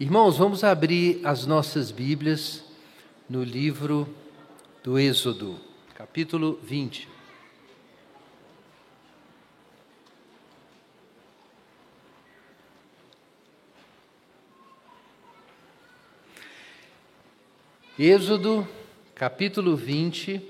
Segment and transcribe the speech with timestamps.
[0.00, 2.64] Irmãos, vamos abrir as nossas Bíblias
[3.28, 4.08] no livro
[4.82, 5.60] do Êxodo,
[5.94, 7.06] capítulo 20.
[17.98, 18.66] Êxodo,
[19.14, 20.40] capítulo 20,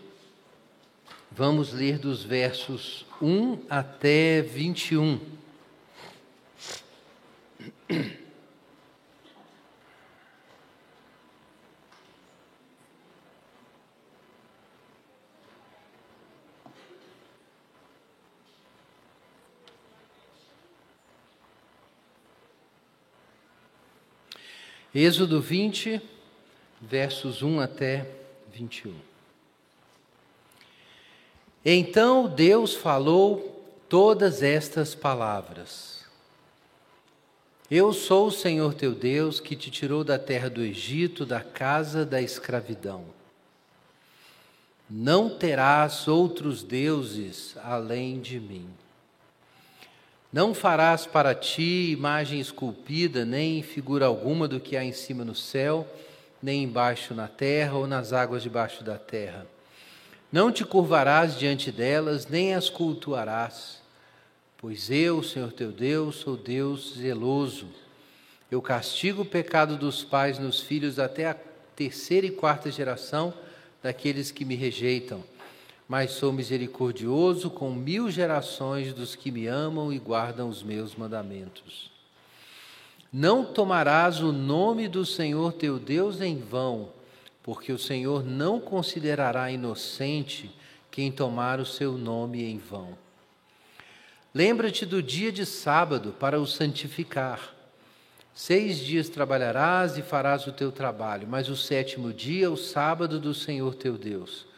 [1.28, 5.18] vamos ler dos versos 1 até 21.
[24.92, 26.02] Êxodo 20,
[26.80, 28.08] versos 1 até
[28.52, 28.92] 21.
[31.64, 36.04] Então Deus falou todas estas palavras.
[37.70, 42.04] Eu sou o Senhor teu Deus que te tirou da terra do Egito, da casa
[42.04, 43.04] da escravidão.
[44.88, 48.68] Não terás outros deuses além de mim.
[50.32, 55.34] Não farás para ti imagem esculpida, nem figura alguma do que há em cima no
[55.34, 55.84] céu,
[56.40, 59.44] nem embaixo na terra ou nas águas debaixo da terra.
[60.30, 63.82] Não te curvarás diante delas, nem as cultuarás,
[64.56, 67.66] pois eu, Senhor teu Deus, sou Deus zeloso.
[68.48, 71.36] Eu castigo o pecado dos pais nos filhos até a
[71.74, 73.34] terceira e quarta geração
[73.82, 75.24] daqueles que me rejeitam
[75.90, 81.90] mas sou misericordioso com mil gerações dos que me amam e guardam os meus mandamentos.
[83.12, 86.90] Não tomarás o nome do Senhor teu Deus em vão,
[87.42, 90.48] porque o Senhor não considerará inocente
[90.92, 92.96] quem tomar o seu nome em vão.
[94.32, 97.52] Lembra-te do dia de sábado para o santificar.
[98.32, 103.18] Seis dias trabalharás e farás o teu trabalho, mas o sétimo dia é o sábado
[103.18, 104.48] do Senhor teu Deus.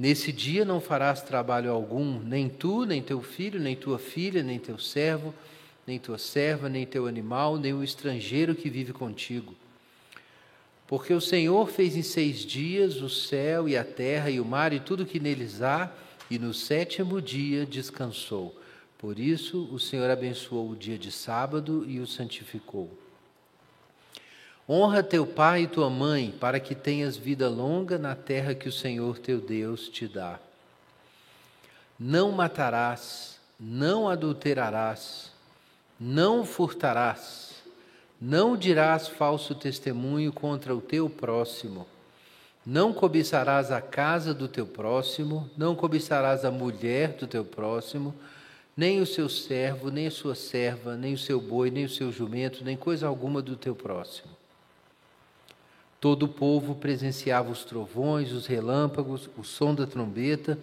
[0.00, 4.58] Nesse dia não farás trabalho algum, nem tu, nem teu filho, nem tua filha, nem
[4.58, 5.34] teu servo,
[5.86, 9.54] nem tua serva, nem teu animal, nem o estrangeiro que vive contigo.
[10.86, 14.72] Porque o Senhor fez em seis dias o céu e a terra e o mar
[14.72, 15.92] e tudo que neles há,
[16.30, 18.58] e no sétimo dia descansou.
[18.96, 22.90] Por isso o Senhor abençoou o dia de sábado e o santificou.
[24.72, 28.72] Honra teu pai e tua mãe, para que tenhas vida longa na terra que o
[28.72, 30.38] Senhor teu Deus te dá.
[31.98, 35.32] Não matarás, não adulterarás,
[35.98, 37.64] não furtarás,
[38.20, 41.84] não dirás falso testemunho contra o teu próximo.
[42.64, 48.14] Não cobiçarás a casa do teu próximo, não cobiçarás a mulher do teu próximo,
[48.76, 52.12] nem o seu servo, nem a sua serva, nem o seu boi, nem o seu
[52.12, 54.38] jumento, nem coisa alguma do teu próximo.
[56.00, 60.58] Todo o povo presenciava os trovões, os relâmpagos, o som da trombeta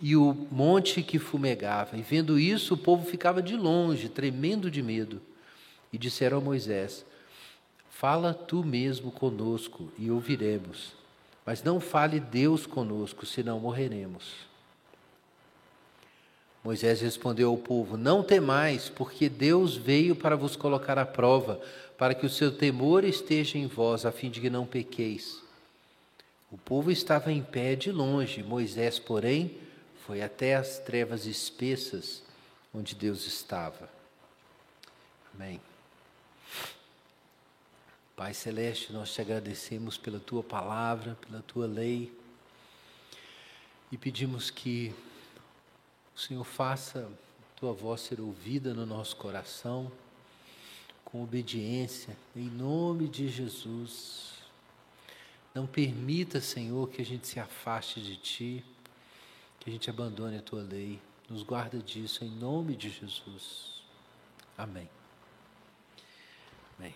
[0.00, 1.96] e o monte que fumegava.
[1.96, 5.22] E vendo isso, o povo ficava de longe, tremendo de medo.
[5.92, 7.06] E disseram a Moisés:
[7.88, 10.92] Fala tu mesmo conosco e ouviremos.
[11.46, 14.50] Mas não fale Deus conosco, senão morreremos.
[16.64, 21.60] Moisés respondeu ao povo: Não temais, porque Deus veio para vos colocar à prova
[22.02, 25.40] para que o seu temor esteja em vós, a fim de que não pequeis.
[26.50, 29.56] O povo estava em pé de longe, Moisés, porém,
[30.04, 32.20] foi até as trevas espessas
[32.74, 33.88] onde Deus estava.
[35.32, 35.60] Amém.
[38.16, 42.12] Pai Celeste, nós te agradecemos pela tua palavra, pela tua lei
[43.92, 44.92] e pedimos que
[46.16, 49.88] o Senhor faça a tua voz ser ouvida no nosso coração
[51.12, 54.32] com obediência, em nome de Jesus.
[55.54, 58.64] Não permita, Senhor, que a gente se afaste de Ti,
[59.60, 60.98] que a gente abandone a Tua lei.
[61.28, 63.82] Nos guarda disso, em nome de Jesus.
[64.56, 64.88] Amém.
[66.78, 66.94] Amém.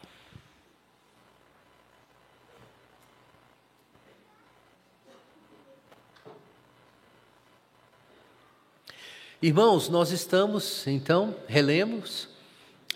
[9.42, 12.34] Irmãos, nós estamos, então, relemos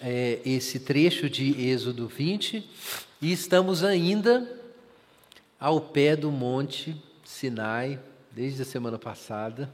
[0.00, 2.66] é, esse trecho de Êxodo 20
[3.20, 4.50] e estamos ainda
[5.58, 8.00] ao pé do Monte Sinai,
[8.32, 9.70] desde a semana passada.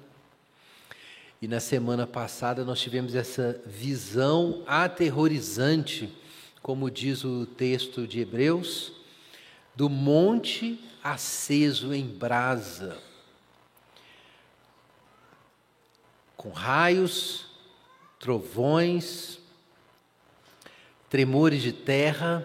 [1.40, 6.12] E na semana passada nós tivemos essa visão aterrorizante,
[6.60, 8.92] como diz o texto de Hebreus,
[9.76, 12.98] do monte aceso em brasa,
[16.36, 17.46] com raios,
[18.18, 19.38] trovões,
[21.16, 22.44] tremores de terra,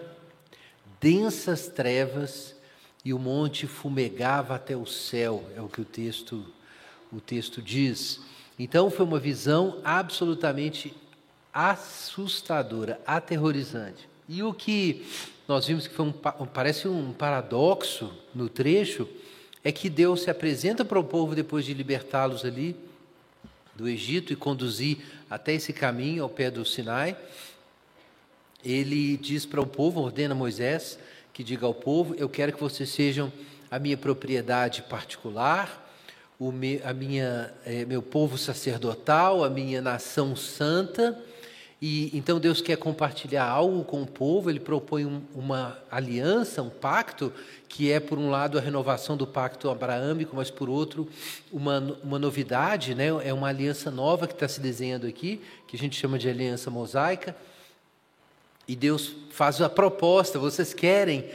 [0.98, 2.56] densas trevas
[3.04, 6.42] e o monte fumegava até o céu, é o que o texto
[7.12, 8.22] o texto diz.
[8.58, 10.94] Então foi uma visão absolutamente
[11.52, 14.08] assustadora, aterrorizante.
[14.26, 15.06] E o que
[15.46, 19.06] nós vimos que foi um, parece um paradoxo no trecho
[19.62, 22.74] é que Deus se apresenta para o povo depois de libertá-los ali
[23.74, 24.96] do Egito e conduzir
[25.28, 27.14] até esse caminho ao pé do Sinai.
[28.64, 30.98] Ele diz para o povo, ordena Moisés
[31.32, 33.32] que diga ao povo: Eu quero que vocês sejam
[33.70, 35.90] a minha propriedade particular,
[36.38, 41.18] o me, a minha, é, meu povo sacerdotal, a minha nação santa.
[41.80, 44.48] E então Deus quer compartilhar algo com o povo.
[44.48, 47.32] Ele propõe um, uma aliança, um pacto
[47.68, 51.08] que é por um lado a renovação do pacto abraâmico, mas por outro
[51.50, 53.06] uma, uma novidade, né?
[53.24, 56.70] É uma aliança nova que está se desenhando aqui, que a gente chama de aliança
[56.70, 57.34] mosaica.
[58.72, 61.26] E Deus faz a proposta: vocês querem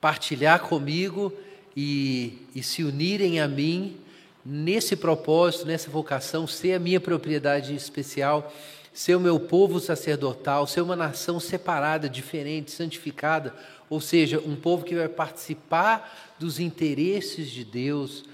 [0.00, 1.32] partilhar comigo
[1.76, 3.98] e, e se unirem a mim
[4.44, 8.52] nesse propósito, nessa vocação, ser a minha propriedade especial,
[8.92, 13.54] ser o meu povo sacerdotal, ser uma nação separada, diferente, santificada,
[13.88, 18.24] ou seja, um povo que vai participar dos interesses de Deus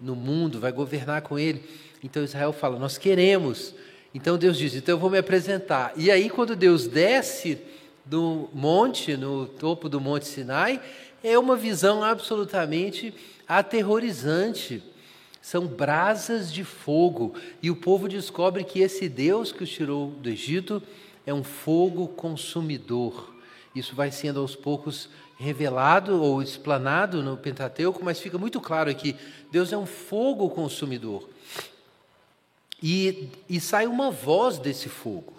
[0.00, 1.62] no mundo, vai governar com ele.
[2.02, 3.74] Então Israel fala: Nós queremos.
[4.14, 5.92] Então Deus diz: Então eu vou me apresentar.
[5.94, 7.58] E aí, quando Deus desce
[8.04, 10.80] do monte, no topo do Monte Sinai,
[11.22, 13.14] é uma visão absolutamente
[13.46, 14.82] aterrorizante
[15.42, 17.34] são brasas de fogo.
[17.60, 20.80] E o povo descobre que esse Deus que os tirou do Egito
[21.26, 23.34] é um fogo consumidor.
[23.74, 29.16] Isso vai sendo aos poucos revelado ou explanado no Pentateuco, mas fica muito claro aqui:
[29.50, 31.28] Deus é um fogo consumidor.
[32.80, 35.34] E, e sai uma voz desse fogo.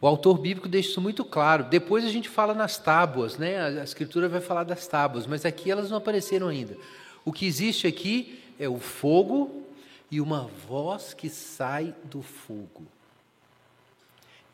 [0.00, 1.64] O autor bíblico deixa isso muito claro.
[1.64, 3.80] Depois a gente fala nas tábuas, né?
[3.80, 6.76] A, escritura vai falar das tábuas, mas aqui elas não apareceram ainda.
[7.24, 9.64] O que existe aqui é o fogo
[10.10, 12.86] e uma voz que sai do fogo.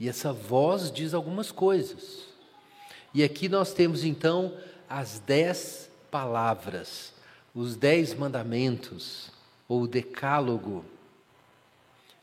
[0.01, 2.27] E essa voz diz algumas coisas.
[3.15, 4.53] E aqui nós temos então
[4.89, 7.15] as dez palavras,
[7.55, 9.31] os dez mandamentos,
[9.69, 10.85] ou decálogo.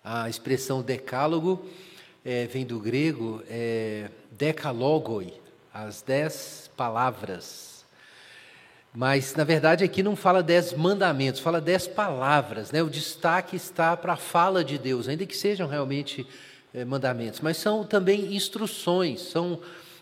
[0.03, 1.65] A expressão decálogo
[2.25, 5.33] é, vem do grego é, decalogoi,
[5.73, 7.85] as dez palavras.
[8.95, 12.71] Mas, na verdade, aqui não fala dez mandamentos, fala dez palavras.
[12.71, 12.83] Né?
[12.83, 16.27] O destaque está para a fala de Deus, ainda que sejam realmente
[16.73, 17.39] é, mandamentos.
[17.41, 19.59] Mas são também instruções, são,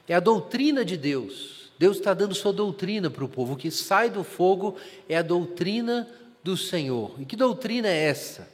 [0.07, 1.71] é a doutrina de Deus.
[1.79, 3.53] Deus está dando sua doutrina para o povo.
[3.53, 4.75] O que sai do fogo
[5.09, 6.07] é a doutrina
[6.43, 7.15] do Senhor.
[7.17, 8.47] E que doutrina é essa?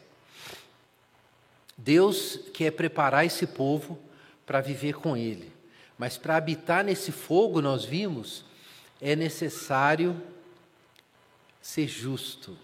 [1.78, 4.00] Deus quer preparar esse povo
[4.46, 5.52] para viver com Ele.
[5.98, 8.46] Mas para habitar nesse fogo, nós vimos,
[9.02, 10.20] é necessário
[11.62, 12.58] ser justo.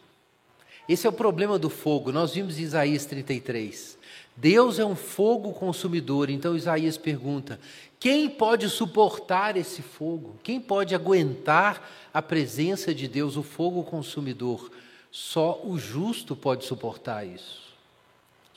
[0.88, 2.12] Esse é o problema do fogo.
[2.12, 3.98] Nós vimos em Isaías 33.
[4.36, 6.30] Deus é um fogo consumidor.
[6.30, 7.60] Então Isaías pergunta:
[8.00, 10.38] quem pode suportar esse fogo?
[10.44, 14.71] Quem pode aguentar a presença de Deus, o fogo consumidor?
[15.10, 17.73] Só o justo pode suportar isso.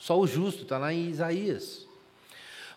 [0.07, 1.85] Só o justo, está lá em Isaías.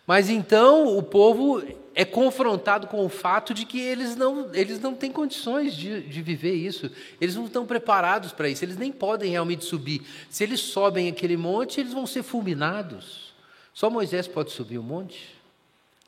[0.05, 1.63] Mas então o povo
[1.95, 6.23] é confrontado com o fato de que eles não, eles não têm condições de, de
[6.23, 10.03] viver isso, eles não estão preparados para isso, eles nem podem realmente subir.
[10.29, 13.33] Se eles sobem aquele monte, eles vão ser fulminados.
[13.73, 15.33] Só Moisés pode subir o monte,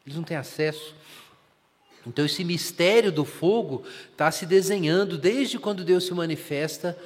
[0.05, 0.93] eles não têm acesso.
[2.05, 6.99] Então, esse mistério do fogo está se desenhando desde quando Deus se manifesta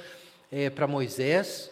[0.51, 1.69] é, para Moisés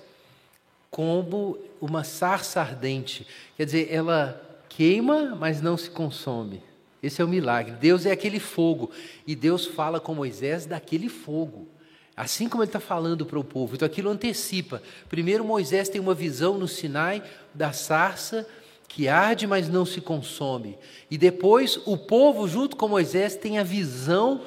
[0.96, 3.28] como uma sarça ardente.
[3.58, 6.64] Quer dizer, ela queima, mas não se consome.
[7.04, 7.74] Esse é o milagre.
[7.74, 8.90] Deus é aquele fogo.
[9.28, 11.68] E Deus fala com Moisés daquele fogo.
[12.16, 13.76] Assim como ele está falando para o povo.
[13.76, 14.82] Então aquilo antecipa.
[15.10, 17.22] Primeiro, Moisés tem uma visão no Sinai
[17.54, 18.48] da sarça
[18.88, 20.78] que arde, mas não se consome.
[21.12, 24.44] E depois, o povo, junto com Moisés, tem a visão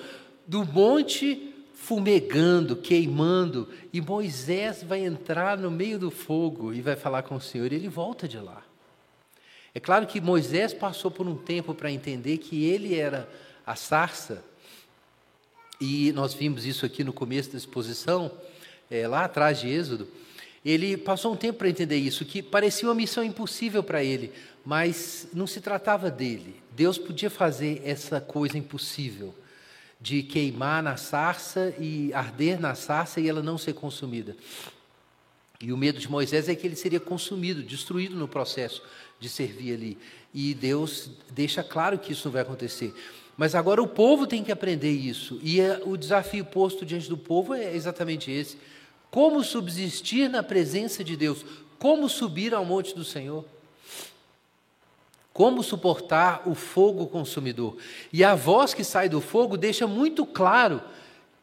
[0.47, 1.48] do monte
[1.89, 3.67] fumegando, queimando.
[3.91, 7.73] E Moisés vai entrar no meio do fogo e vai falar com o Senhor.
[7.73, 8.63] E ele volta de lá.
[9.75, 13.27] É claro que Moisés passou por um tempo para entender que ele era
[13.65, 14.45] a sarça,
[15.81, 18.31] e nós vimos isso aqui no começo da exposição,
[18.91, 20.09] é, lá atrás de Êxodo.
[20.65, 24.33] Ele passou um tempo para entender isso, que parecia uma missão impossível para ele,
[24.65, 26.57] mas não se tratava dele.
[26.73, 29.35] Deus podia fazer essa coisa impossível
[30.01, 34.37] de queimar na sarça e arder na sarça e ela não ser consumida.
[35.61, 38.81] E o medo de Moisés é que ele seria consumido, destruído no processo
[39.19, 39.99] de servir ali.
[40.33, 42.95] E Deus deixa claro que isso não vai acontecer.
[43.37, 45.41] Mas agora o povo tem que aprender isso.
[45.43, 48.57] E é, o desafio posto diante do povo é exatamente esse:
[49.11, 51.45] como subsistir na presença de Deus?
[51.79, 53.45] Como subir ao monte do Senhor?
[55.39, 57.77] Como suportar o fogo consumidor?
[58.13, 60.83] E a voz que sai do fogo deixa muito claro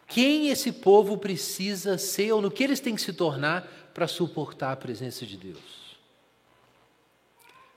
[0.06, 4.74] quem esse povo precisa ser ou no que eles têm que se tornar para suportar
[4.74, 5.96] a presença de Deus.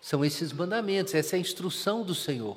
[0.00, 2.56] São esses mandamentos, essa é a instrução do Senhor.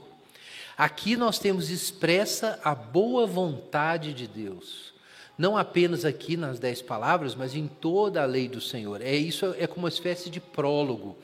[0.75, 4.91] Aqui nós temos expressa a boa vontade de Deus.
[5.38, 9.03] Não apenas aqui nas dez palavras, mas em toda a lei do Senhor.
[9.03, 11.15] É isso é como uma espécie de prólogo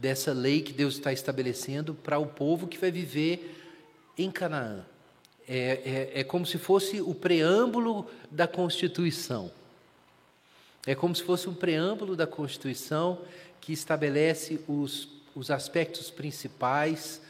[0.00, 3.54] dessa lei que Deus está estabelecendo para o povo que vai viver
[4.16, 4.82] em Canaã.
[5.46, 9.52] É, é, é como se fosse o preâmbulo da Constituição.
[10.86, 13.20] É como se fosse um preâmbulo da Constituição
[13.60, 17.20] que estabelece os, os aspectos principais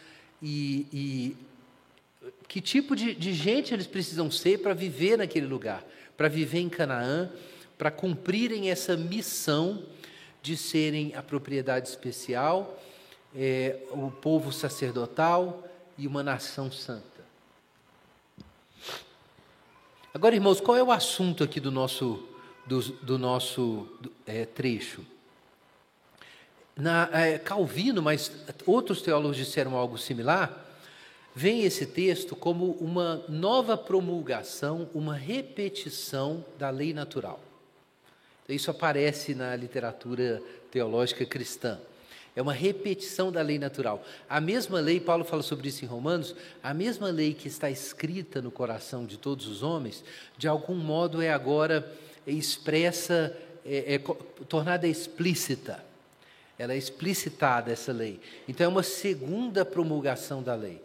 [0.40, 1.36] e, e
[2.46, 5.84] que tipo de, de gente eles precisam ser para viver naquele lugar,
[6.16, 7.28] para viver em Canaã,
[7.76, 9.82] para cumprirem essa missão
[10.42, 12.78] de serem a propriedade especial,
[13.34, 15.62] é, o povo sacerdotal
[15.96, 17.04] e uma nação santa.
[20.12, 22.26] Agora, irmãos, qual é o assunto aqui do nosso,
[22.66, 23.86] do, do nosso
[24.26, 25.04] é, trecho?
[26.76, 28.32] Na, é, Calvino, mas
[28.66, 30.66] outros teólogos disseram algo similar,
[31.34, 37.40] vem esse texto como uma nova promulgação, uma repetição da lei natural.
[38.54, 41.78] Isso aparece na literatura teológica cristã.
[42.34, 44.04] É uma repetição da lei natural.
[44.28, 48.40] A mesma lei, Paulo fala sobre isso em Romanos, a mesma lei que está escrita
[48.40, 50.04] no coração de todos os homens,
[50.38, 51.90] de algum modo é agora
[52.26, 53.98] expressa, é, é,
[54.48, 55.84] tornada explícita.
[56.58, 58.20] Ela é explicitada, essa lei.
[58.46, 60.80] Então é uma segunda promulgação da lei.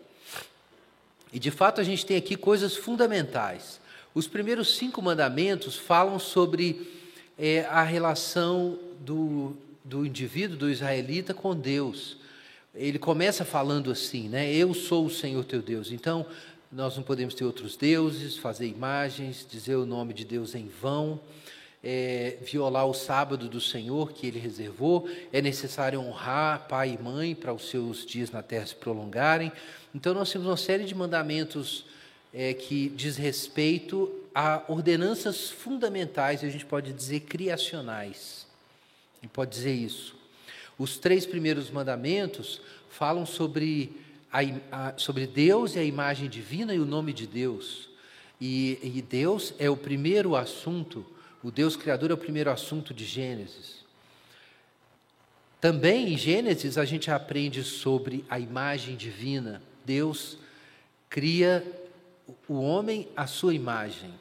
[1.32, 3.80] E de fato a gente tem aqui coisas fundamentais.
[4.14, 7.05] Os primeiros cinco mandamentos falam sobre
[7.38, 12.18] é, a relação do, do indivíduo, do israelita, com Deus.
[12.74, 14.54] Ele começa falando assim, né?
[14.54, 15.92] Eu sou o Senhor teu Deus.
[15.92, 16.26] Então,
[16.72, 21.20] nós não podemos ter outros deuses, fazer imagens, dizer o nome de Deus em vão
[21.86, 27.36] é, violar o sábado do Senhor que ele reservou, é necessário honrar pai e mãe
[27.36, 29.52] para os seus dias na terra se prolongarem.
[29.94, 31.86] Então, nós temos uma série de mandamentos
[32.34, 38.46] é, que diz respeito a ordenanças fundamentais, a gente pode dizer criacionais.
[39.24, 40.14] E pode dizer isso.
[40.78, 44.00] Os três primeiros mandamentos falam sobre,
[44.32, 44.40] a,
[44.72, 47.90] a, sobre Deus e a imagem divina e o nome de Deus.
[48.40, 51.06] E, e Deus é o primeiro assunto
[51.46, 53.86] o Deus Criador é o primeiro assunto de Gênesis.
[55.62, 59.62] Também em Gênesis a gente aprende sobre a imagem divina.
[59.86, 60.40] Deus
[61.08, 61.64] cria
[62.48, 64.12] o homem à sua imagem,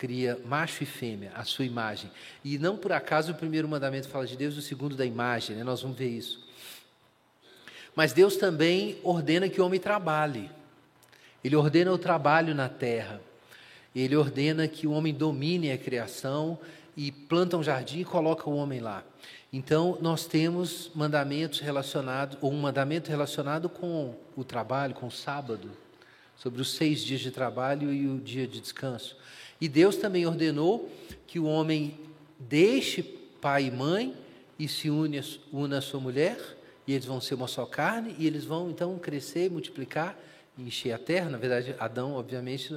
[0.00, 2.10] cria macho e fêmea à sua imagem.
[2.42, 5.62] E não por acaso o primeiro mandamento fala de Deus, o segundo da imagem, né?
[5.62, 6.42] nós vamos ver isso.
[7.94, 10.50] Mas Deus também ordena que o homem trabalhe.
[11.44, 13.20] Ele ordena o trabalho na terra.
[13.94, 16.58] Ele ordena que o homem domine a criação
[16.96, 19.04] e planta um jardim e coloca o homem lá.
[19.52, 25.70] Então, nós temos mandamentos relacionados, ou um mandamento relacionado com o trabalho, com o sábado,
[26.38, 29.20] sobre os seis dias de trabalho e o dia de descanso.
[29.60, 30.90] E Deus também ordenou
[31.26, 31.98] que o homem
[32.38, 34.16] deixe pai e mãe
[34.58, 35.20] e se une,
[35.52, 36.38] una a sua mulher,
[36.86, 40.18] e eles vão ser uma só carne, e eles vão então crescer, multiplicar
[40.58, 41.30] e encher a terra.
[41.30, 42.74] Na verdade, Adão, obviamente,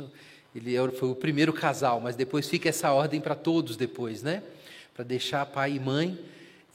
[0.56, 4.44] ele é foi o primeiro casal, mas depois fica essa ordem para todos depois, né?
[4.94, 6.18] Para deixar pai e mãe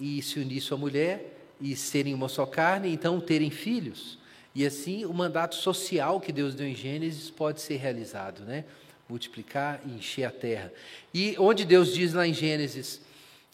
[0.00, 4.18] e se unir sua mulher e serem uma só carne, então terem filhos.
[4.54, 8.64] E assim o mandato social que Deus deu em Gênesis pode ser realizado, né?
[9.08, 10.72] Multiplicar e encher a terra.
[11.12, 13.00] E onde Deus diz lá em Gênesis,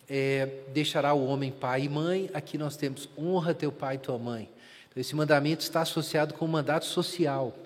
[0.08, 4.18] é, deixará o homem pai e mãe, aqui nós temos honra teu pai e tua
[4.18, 4.48] mãe.
[4.90, 7.56] Então, esse mandamento está associado com o mandato social.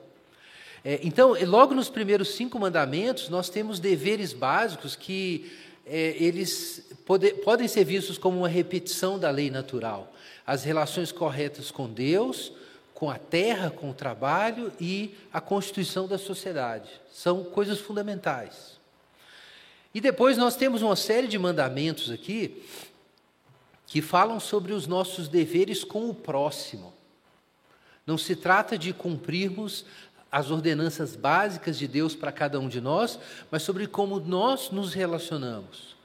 [0.84, 5.50] É, então, logo nos primeiros cinco mandamentos, nós temos deveres básicos que
[5.84, 10.14] é, eles pode, podem ser vistos como uma repetição da lei natural.
[10.46, 12.52] As relações corretas com Deus,
[12.98, 16.90] com a terra, com o trabalho e a constituição da sociedade.
[17.12, 18.76] São coisas fundamentais.
[19.94, 22.60] E depois nós temos uma série de mandamentos aqui
[23.86, 26.92] que falam sobre os nossos deveres com o próximo.
[28.04, 29.84] Não se trata de cumprirmos
[30.28, 33.16] as ordenanças básicas de Deus para cada um de nós,
[33.48, 35.96] mas sobre como nós nos relacionamos.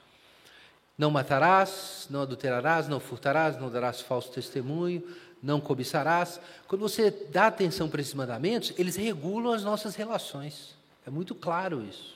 [0.96, 5.02] Não matarás, não adulterarás, não furtarás, não darás falso testemunho,
[5.44, 6.40] não cobiçarás.
[6.68, 10.76] Quando você dá atenção para esses mandamentos, eles regulam as nossas relações.
[11.06, 12.14] É muito claro isso.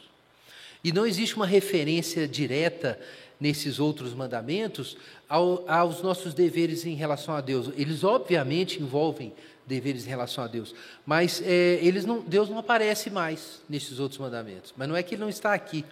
[0.84, 2.98] E não existe uma referência direta
[3.40, 7.70] nesses outros mandamentos ao, aos nossos deveres em relação a Deus.
[7.76, 9.34] Eles obviamente envolvem
[9.66, 10.74] deveres em relação a Deus,
[11.06, 14.74] mas é, eles não, Deus não aparece mais nesses outros mandamentos.
[14.78, 15.84] Mas não é que Ele não está aqui.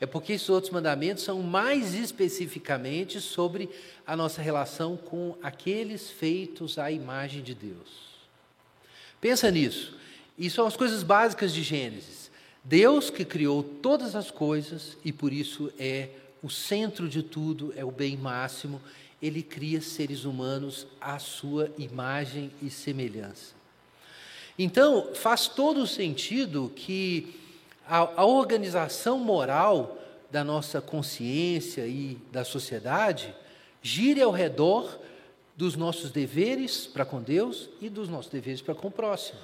[0.00, 3.68] É porque esses outros mandamentos são mais especificamente sobre
[4.06, 8.14] a nossa relação com aqueles feitos à imagem de Deus.
[9.20, 9.96] Pensa nisso.
[10.38, 12.30] Isso são as coisas básicas de Gênesis.
[12.62, 16.08] Deus que criou todas as coisas e por isso é
[16.42, 18.80] o centro de tudo, é o bem máximo,
[19.22, 23.54] ele cria seres humanos à sua imagem e semelhança.
[24.58, 27.34] Então, faz todo o sentido que
[27.86, 29.98] a, a organização moral
[30.30, 33.34] da nossa consciência e da sociedade
[33.82, 34.98] gire ao redor
[35.56, 39.38] dos nossos deveres para com Deus e dos nossos deveres para com o próximo.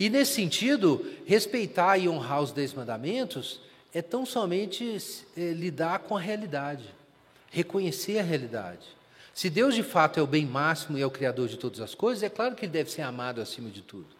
[0.00, 3.60] E nesse sentido, respeitar e honrar os dez mandamentos
[3.92, 4.96] é tão somente
[5.36, 6.84] é, lidar com a realidade,
[7.50, 8.86] reconhecer a realidade.
[9.34, 11.94] Se Deus de fato é o bem máximo e é o Criador de todas as
[11.94, 14.17] coisas, é claro que ele deve ser amado acima de tudo.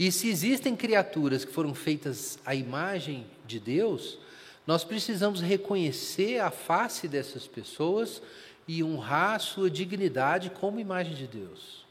[0.00, 4.18] E se existem criaturas que foram feitas à imagem de Deus,
[4.66, 8.22] nós precisamos reconhecer a face dessas pessoas
[8.66, 11.84] e honrar a sua dignidade como imagem de Deus.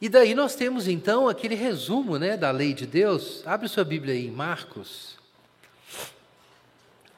[0.00, 3.44] E daí nós temos então aquele resumo né, da lei de Deus.
[3.44, 5.18] Abre sua Bíblia aí em Marcos.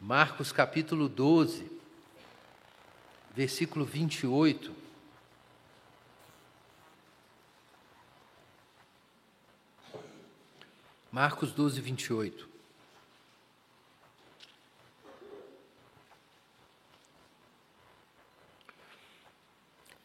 [0.01, 1.71] Marcos capítulo 12,
[3.35, 4.86] versículo 28.
[11.17, 12.47] Marcos 12, 28.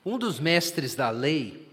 [0.05, 1.67] Um dos mestres da lei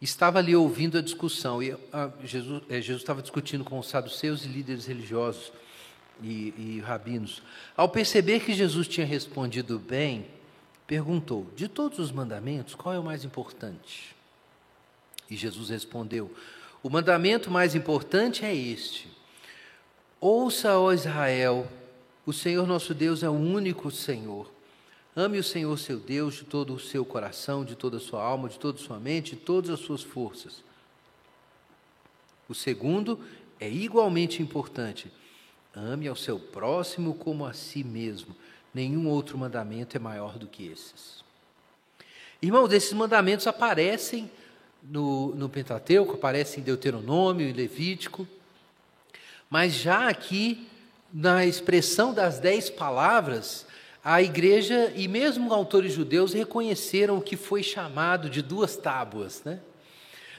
[0.00, 4.44] estava ali ouvindo a discussão, e ah, Jesus, eh, Jesus estava discutindo com os saduceus
[4.44, 5.52] e líderes religiosos
[6.22, 7.42] e, e rabinos.
[7.76, 10.24] Ao perceber que Jesus tinha respondido bem,
[10.86, 14.14] perguntou: De todos os mandamentos, qual é o mais importante?
[15.28, 16.32] E Jesus respondeu:
[16.84, 19.08] O mandamento mais importante é este:
[20.20, 21.66] Ouça, ó Israel,
[22.26, 24.52] o Senhor nosso Deus é o único Senhor.
[25.16, 28.50] Ame o Senhor seu Deus de todo o seu coração, de toda a sua alma,
[28.50, 30.62] de toda a sua mente, de todas as suas forças.
[32.50, 33.18] O segundo
[33.58, 35.10] é igualmente importante
[35.74, 38.36] Ame ao seu próximo como a si mesmo.
[38.74, 41.24] Nenhum outro mandamento é maior do que esses.
[42.42, 44.30] Irmãos, esses mandamentos aparecem
[44.84, 48.28] no, no Pentateuco, aparecem em Deuteronômio e Levítico,
[49.48, 50.66] mas já aqui,
[51.12, 53.66] na expressão das dez palavras,
[54.04, 59.42] a igreja e mesmo autores judeus reconheceram o que foi chamado de duas tábuas.
[59.44, 59.60] Né?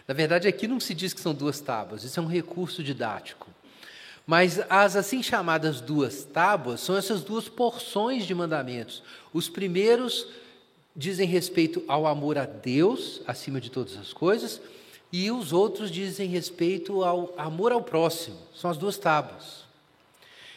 [0.07, 3.49] Na verdade, aqui não se diz que são duas tábuas, isso é um recurso didático.
[4.27, 9.03] Mas as assim chamadas duas tábuas são essas duas porções de mandamentos.
[9.31, 10.27] Os primeiros
[10.95, 14.61] dizem respeito ao amor a Deus acima de todas as coisas,
[15.11, 18.37] e os outros dizem respeito ao amor ao próximo.
[18.53, 19.65] São as duas tábuas.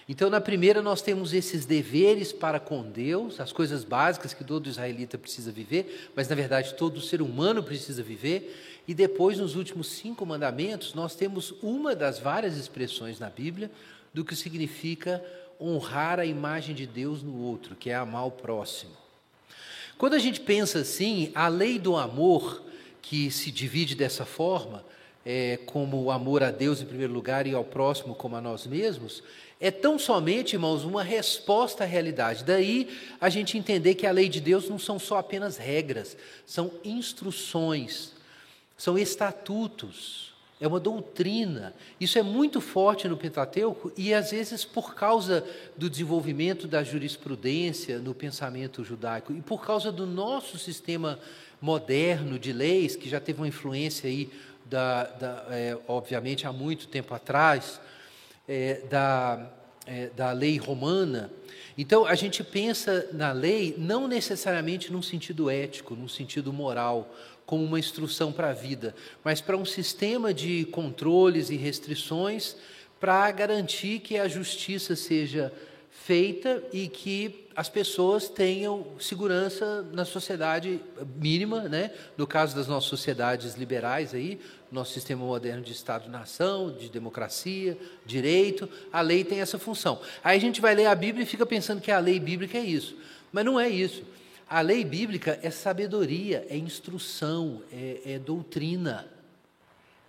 [0.09, 4.69] Então, na primeira, nós temos esses deveres para com Deus, as coisas básicas que todo
[4.69, 8.83] israelita precisa viver, mas na verdade todo ser humano precisa viver.
[8.89, 13.71] E depois, nos últimos cinco mandamentos, nós temos uma das várias expressões na Bíblia
[14.15, 15.23] do que significa
[15.61, 19.08] honrar a imagem de Deus no outro, que é amar o próximo.
[19.99, 22.63] Quando a gente pensa assim, a lei do amor,
[23.03, 24.85] que se divide dessa forma,
[25.27, 28.65] é, como o amor a Deus em primeiro lugar e ao próximo como a nós
[28.65, 29.25] mesmos,
[29.61, 32.45] é tão somente, irmãos, uma resposta à realidade.
[32.45, 32.89] Daí
[33.21, 38.13] a gente entender que a lei de Deus não são só apenas regras, são instruções,
[38.77, 40.28] são estatutos,
[40.61, 41.75] é uma doutrina.
[42.01, 45.45] Isso é muito forte no Pentateuco e, às vezes, por causa
[45.77, 51.19] do desenvolvimento da jurisprudência no pensamento judaico e por causa do nosso sistema
[51.61, 54.31] moderno de leis, que já teve uma influência aí,
[54.65, 57.81] da, da é, obviamente, há muito tempo atrás,
[58.47, 59.51] é, da,
[59.87, 61.31] é, da lei romana.
[61.77, 67.15] Então, a gente pensa na lei não necessariamente num sentido ético, num sentido moral,
[67.49, 72.55] como uma instrução para a vida, mas para um sistema de controles e restrições
[73.01, 75.51] para garantir que a justiça seja
[75.91, 80.79] feita e que as pessoas tenham segurança na sociedade
[81.17, 81.91] mínima, né?
[82.19, 84.39] no caso das nossas sociedades liberais aí,
[84.71, 90.03] nosso sistema moderno de Estado-nação, de democracia, direito, a lei tem essa função.
[90.23, 92.63] Aí a gente vai ler a Bíblia e fica pensando que a lei bíblica é
[92.63, 92.95] isso,
[93.33, 94.03] mas não é isso.
[94.49, 99.07] A lei bíblica é sabedoria, é instrução, é, é doutrina.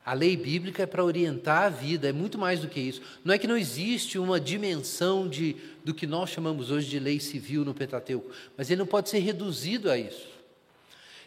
[0.06, 3.02] A lei bíblica é para orientar a vida, é muito mais do que isso.
[3.23, 7.19] Não é que não existe uma dimensão de, do que nós chamamos hoje de lei
[7.19, 10.28] civil no Pentateuco, mas ele não pode ser reduzido a isso.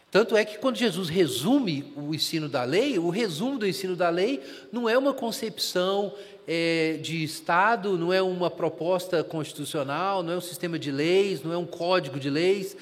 [0.09, 4.09] Tanto é que quando Jesus resume o ensino da lei, o resumo do ensino da
[4.09, 6.13] lei não é uma concepção
[6.47, 11.53] é, de Estado, não é uma proposta constitucional, não é um sistema de leis, não
[11.53, 12.75] é um código de leis,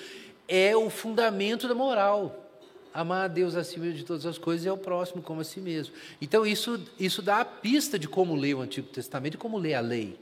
[0.52, 2.50] é o fundamento da moral.
[2.94, 5.96] Amar a Deus acima de todas as coisas e ao próximo como a si mesmo.
[6.22, 9.76] Então, isso, isso dá a pista de como ler o Antigo Testamento e como ler
[9.76, 10.20] a lei.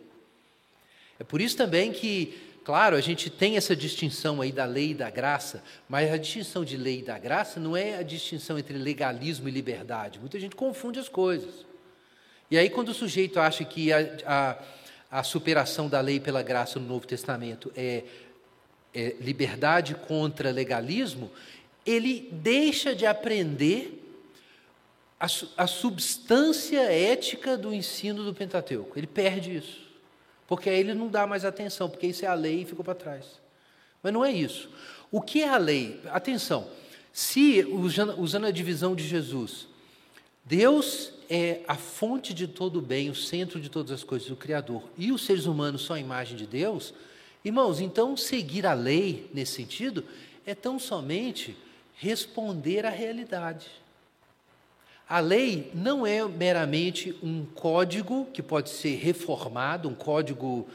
[1.20, 4.94] É por isso também que, claro, a gente tem essa distinção aí da lei e
[4.94, 8.78] da graça, mas a distinção de lei e da graça não é a distinção entre
[8.78, 10.20] legalismo e liberdade.
[10.20, 11.66] Muita gente confunde as coisas.
[12.52, 16.80] E aí, quando o sujeito acha que a, a, a superação da lei pela graça
[16.80, 18.04] no Novo Testamento é,
[18.94, 21.32] é liberdade contra legalismo,
[21.86, 24.00] ele deixa de aprender
[25.20, 28.98] a, a substância ética do ensino do Pentateuco.
[28.98, 29.90] Ele perde isso.
[30.48, 32.96] Porque aí ele não dá mais atenção, porque isso é a lei e ficou para
[32.96, 33.40] trás.
[34.02, 34.70] Mas não é isso.
[35.12, 36.00] O que é a lei?
[36.10, 36.68] Atenção.
[37.12, 37.64] Se,
[38.18, 39.68] usando a divisão de Jesus,
[40.46, 44.36] Deus é a fonte de todo o bem, o centro de todas as coisas, o
[44.36, 46.94] Criador, e os seres humanos são a imagem de Deus,
[47.44, 50.04] irmãos, então seguir a lei nesse sentido
[50.46, 51.56] é tão somente
[51.96, 53.68] responder à realidade.
[55.08, 60.68] A lei não é meramente um código que pode ser reformado, um código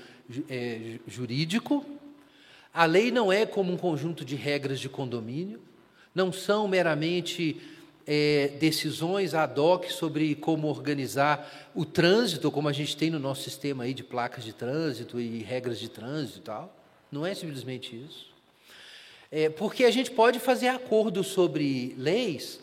[0.49, 1.87] é, jurídico.
[2.73, 5.61] A lei não é como um conjunto de regras de condomínio,
[6.13, 7.61] não são meramente
[8.07, 13.43] é, decisões ad hoc sobre como organizar o trânsito, como a gente tem no nosso
[13.43, 16.77] sistema aí de placas de trânsito e regras de trânsito e tal.
[17.11, 18.33] Não é simplesmente isso.
[19.31, 22.61] É, porque a gente pode fazer acordos sobre leis,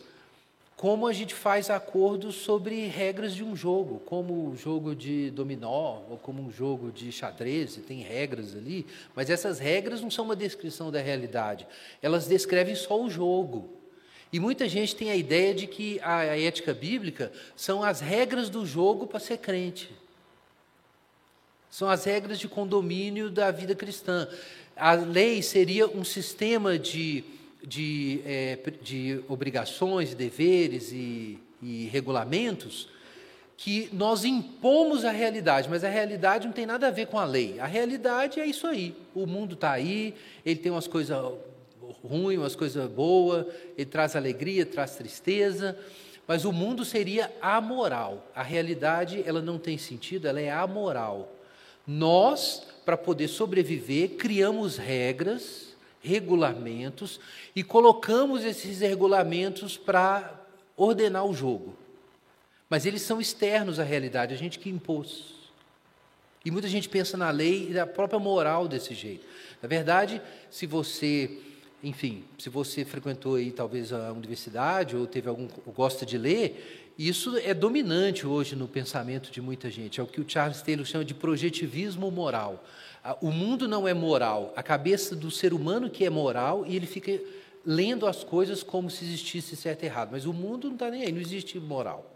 [0.76, 6.00] como a gente faz acordos sobre regras de um jogo, como o jogo de dominó,
[6.10, 10.34] ou como um jogo de xadrez, tem regras ali, mas essas regras não são uma
[10.34, 11.68] descrição da realidade,
[12.00, 13.81] elas descrevem só o jogo.
[14.32, 18.64] E muita gente tem a ideia de que a ética bíblica são as regras do
[18.64, 19.90] jogo para ser crente.
[21.70, 24.28] São as regras de condomínio da vida cristã
[24.76, 27.24] a lei seria um sistema de,
[27.64, 32.88] de, é, de obrigações, deveres e, e regulamentos
[33.56, 37.24] que nós impomos a realidade, mas a realidade não tem nada a ver com a
[37.24, 37.60] lei.
[37.60, 38.92] A realidade é isso aí.
[39.14, 40.14] O mundo está aí,
[40.44, 41.16] ele tem umas coisas
[42.04, 45.78] ruins, umas coisas boas, ele traz alegria, traz tristeza,
[46.26, 48.30] mas o mundo seria amoral.
[48.34, 51.32] A realidade, ela não tem sentido, ela é amoral.
[51.86, 55.68] Nós para poder sobreviver, criamos regras,
[56.02, 57.20] regulamentos
[57.54, 60.40] e colocamos esses regulamentos para
[60.76, 61.76] ordenar o jogo.
[62.68, 65.34] Mas eles são externos à realidade, a gente que impôs.
[66.44, 69.24] E muita gente pensa na lei e na própria moral desse jeito.
[69.62, 71.38] Na verdade, se você,
[71.82, 77.36] enfim, se você frequentou aí talvez a universidade ou teve algum gosta de ler, isso
[77.38, 79.98] é dominante hoje no pensamento de muita gente.
[79.98, 82.64] É o que o Charles Taylor chama de projetivismo moral.
[83.20, 86.86] O mundo não é moral, a cabeça do ser humano que é moral e ele
[86.86, 87.20] fica
[87.66, 90.10] lendo as coisas como se existisse certo e errado.
[90.12, 92.08] Mas o mundo não está nem aí, não existe moral.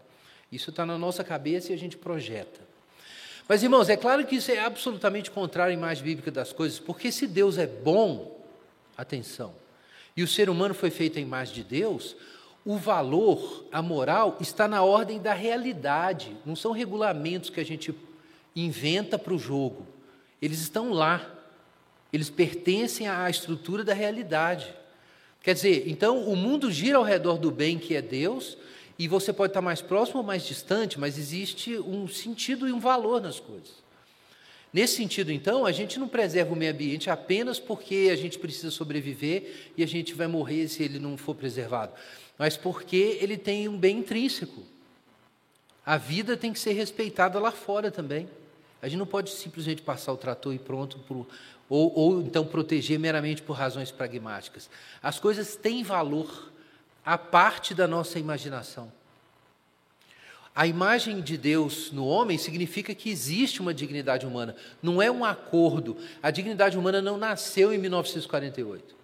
[0.49, 2.61] Isso está na nossa cabeça e a gente projeta.
[3.49, 7.11] Mas, irmãos, é claro que isso é absolutamente contrário à imagem bíblica das coisas, porque
[7.11, 8.36] se Deus é bom,
[8.97, 9.53] atenção,
[10.15, 12.15] e o ser humano foi feito à imagem de Deus,
[12.65, 17.95] o valor, a moral, está na ordem da realidade, não são regulamentos que a gente
[18.53, 19.87] inventa para o jogo.
[20.41, 21.33] Eles estão lá,
[22.11, 24.73] eles pertencem à estrutura da realidade.
[25.41, 28.57] Quer dizer, então o mundo gira ao redor do bem que é Deus,
[28.99, 32.79] e você pode estar mais próximo ou mais distante, mas existe um sentido e um
[32.79, 33.86] valor nas coisas.
[34.73, 38.69] Nesse sentido, então, a gente não preserva o meio ambiente apenas porque a gente precisa
[38.69, 41.93] sobreviver e a gente vai morrer se ele não for preservado
[42.37, 44.63] mas porque ele tem um bem intrínseco.
[45.85, 48.29] A vida tem que ser respeitada lá fora também.
[48.81, 51.25] A gente não pode simplesmente passar o trator e pronto, por,
[51.67, 54.69] ou, ou então proteger meramente por razões pragmáticas.
[55.01, 56.51] As coisas têm valor
[57.03, 58.91] a parte da nossa imaginação.
[60.57, 65.23] A imagem de Deus no homem significa que existe uma dignidade humana, não é um
[65.23, 65.95] acordo.
[66.21, 68.95] A dignidade humana não nasceu em 1948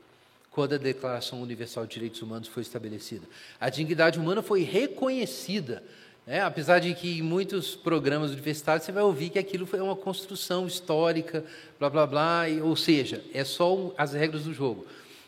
[0.49, 3.27] quando a Declaração Universal de Direitos Humanos foi estabelecida.
[3.59, 5.83] A dignidade humana foi reconhecida.
[6.25, 6.41] Né?
[6.41, 10.65] Apesar de que em muitos programas universitários você vai ouvir que aquilo foi uma construção
[10.65, 11.45] histórica,
[11.79, 14.87] blá blá blá, ou seja, é só as regras do jogo.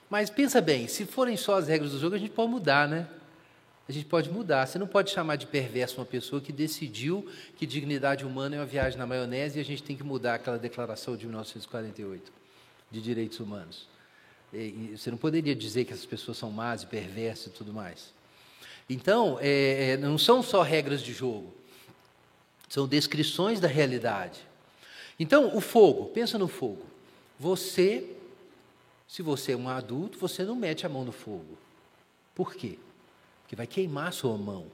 [0.09, 3.07] Mas pensa bem, se forem só as regras do jogo, a gente pode mudar, né?
[3.87, 4.65] A gente pode mudar.
[4.65, 8.65] Você não pode chamar de perverso uma pessoa que decidiu que dignidade humana é uma
[8.65, 12.31] viagem na maionese e a gente tem que mudar aquela declaração de 1948
[12.89, 13.87] de direitos humanos.
[14.53, 18.13] E você não poderia dizer que essas pessoas são más e perversas e tudo mais.
[18.89, 21.53] Então, é, é, não são só regras de jogo,
[22.69, 24.39] são descrições da realidade.
[25.19, 26.85] Então, o fogo, pensa no fogo.
[27.39, 28.15] Você,
[29.07, 31.57] se você é um adulto, você não mete a mão no fogo.
[32.33, 32.77] Por quê?
[33.45, 34.65] Porque vai queimar sua mão.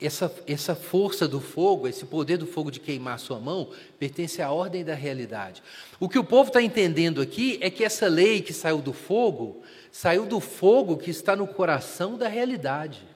[0.00, 4.50] Essa, essa força do fogo, esse poder do fogo de queimar sua mão, pertence à
[4.50, 5.62] ordem da realidade.
[6.00, 9.62] O que o povo está entendendo aqui é que essa lei que saiu do fogo,
[9.92, 13.06] saiu do fogo que está no coração da realidade.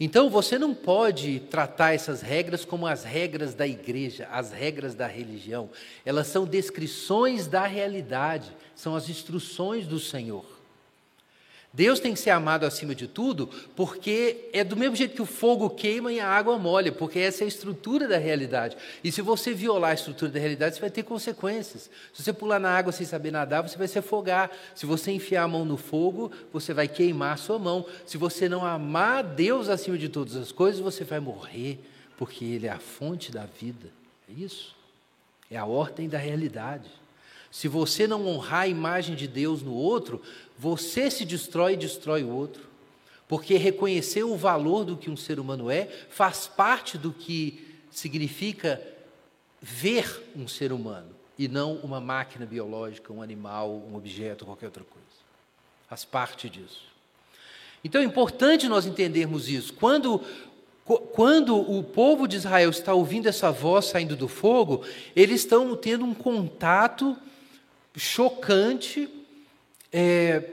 [0.00, 5.06] Então você não pode tratar essas regras como as regras da igreja, as regras da
[5.06, 5.70] religião.
[6.04, 10.57] Elas são descrições da realidade, são as instruções do Senhor.
[11.78, 15.24] Deus tem que ser amado acima de tudo, porque é do mesmo jeito que o
[15.24, 18.76] fogo queima e a água molha, porque essa é a estrutura da realidade.
[19.04, 21.88] E se você violar a estrutura da realidade, você vai ter consequências.
[22.12, 24.50] Se você pular na água sem saber nadar, você vai se afogar.
[24.74, 27.86] Se você enfiar a mão no fogo, você vai queimar a sua mão.
[28.04, 31.78] Se você não amar Deus acima de todas as coisas, você vai morrer,
[32.16, 33.88] porque Ele é a fonte da vida.
[34.28, 34.74] É isso.
[35.48, 36.90] É a ordem da realidade.
[37.50, 40.20] Se você não honrar a imagem de Deus no outro,
[40.58, 42.68] você se destrói e destrói o outro.
[43.26, 48.82] Porque reconhecer o valor do que um ser humano é faz parte do que significa
[49.60, 54.84] ver um ser humano e não uma máquina biológica, um animal, um objeto, qualquer outra
[54.84, 55.06] coisa.
[55.88, 56.82] Faz parte disso.
[57.82, 59.72] Então é importante nós entendermos isso.
[59.74, 60.20] Quando,
[61.12, 64.84] quando o povo de Israel está ouvindo essa voz saindo do fogo,
[65.14, 67.16] eles estão tendo um contato
[67.98, 69.08] chocante,
[69.92, 70.50] é,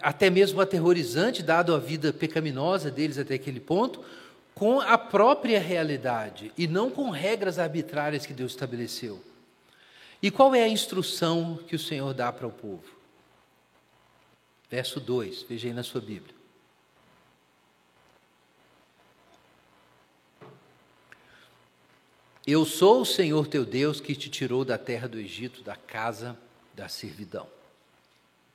[0.00, 4.04] até mesmo aterrorizante, dado a vida pecaminosa deles até aquele ponto,
[4.54, 9.20] com a própria realidade e não com regras arbitrárias que Deus estabeleceu.
[10.22, 12.84] E qual é a instrução que o Senhor dá para o povo?
[14.70, 16.35] Verso 2, veja aí na sua Bíblia.
[22.46, 26.38] Eu sou o Senhor teu Deus que te tirou da terra do Egito, da casa
[26.74, 27.48] da servidão.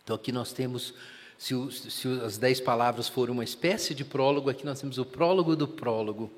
[0.02, 0.94] Então aqui nós temos,
[1.38, 5.58] se, se as dez palavras forem uma espécie de prólogo, aqui nós temos o prólogo
[5.58, 6.32] do prólogo.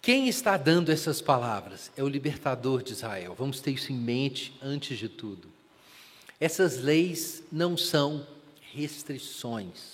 [0.00, 1.90] Quem está dando essas palavras?
[1.96, 3.34] É o libertador de Israel.
[3.36, 5.48] Vamos ter isso em mente antes de tudo.
[6.38, 8.24] Essas leis não são
[8.72, 9.93] restrições.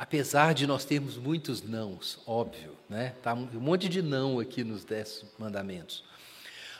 [0.00, 3.12] Apesar de nós termos muitos nãos, óbvio, né?
[3.22, 6.02] Tá um monte de não aqui nos dez mandamentos.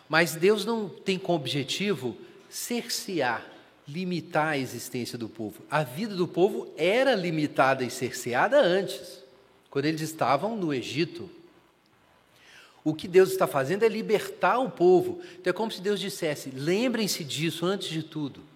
[0.09, 2.16] Mas Deus não tem como objetivo
[2.48, 3.44] cercear,
[3.87, 5.62] limitar a existência do povo.
[5.70, 9.22] A vida do povo era limitada e cerceada antes,
[9.68, 11.28] quando eles estavam no Egito.
[12.83, 15.20] O que Deus está fazendo é libertar o povo.
[15.38, 18.48] Então é como se Deus dissesse: lembrem-se disso antes de tudo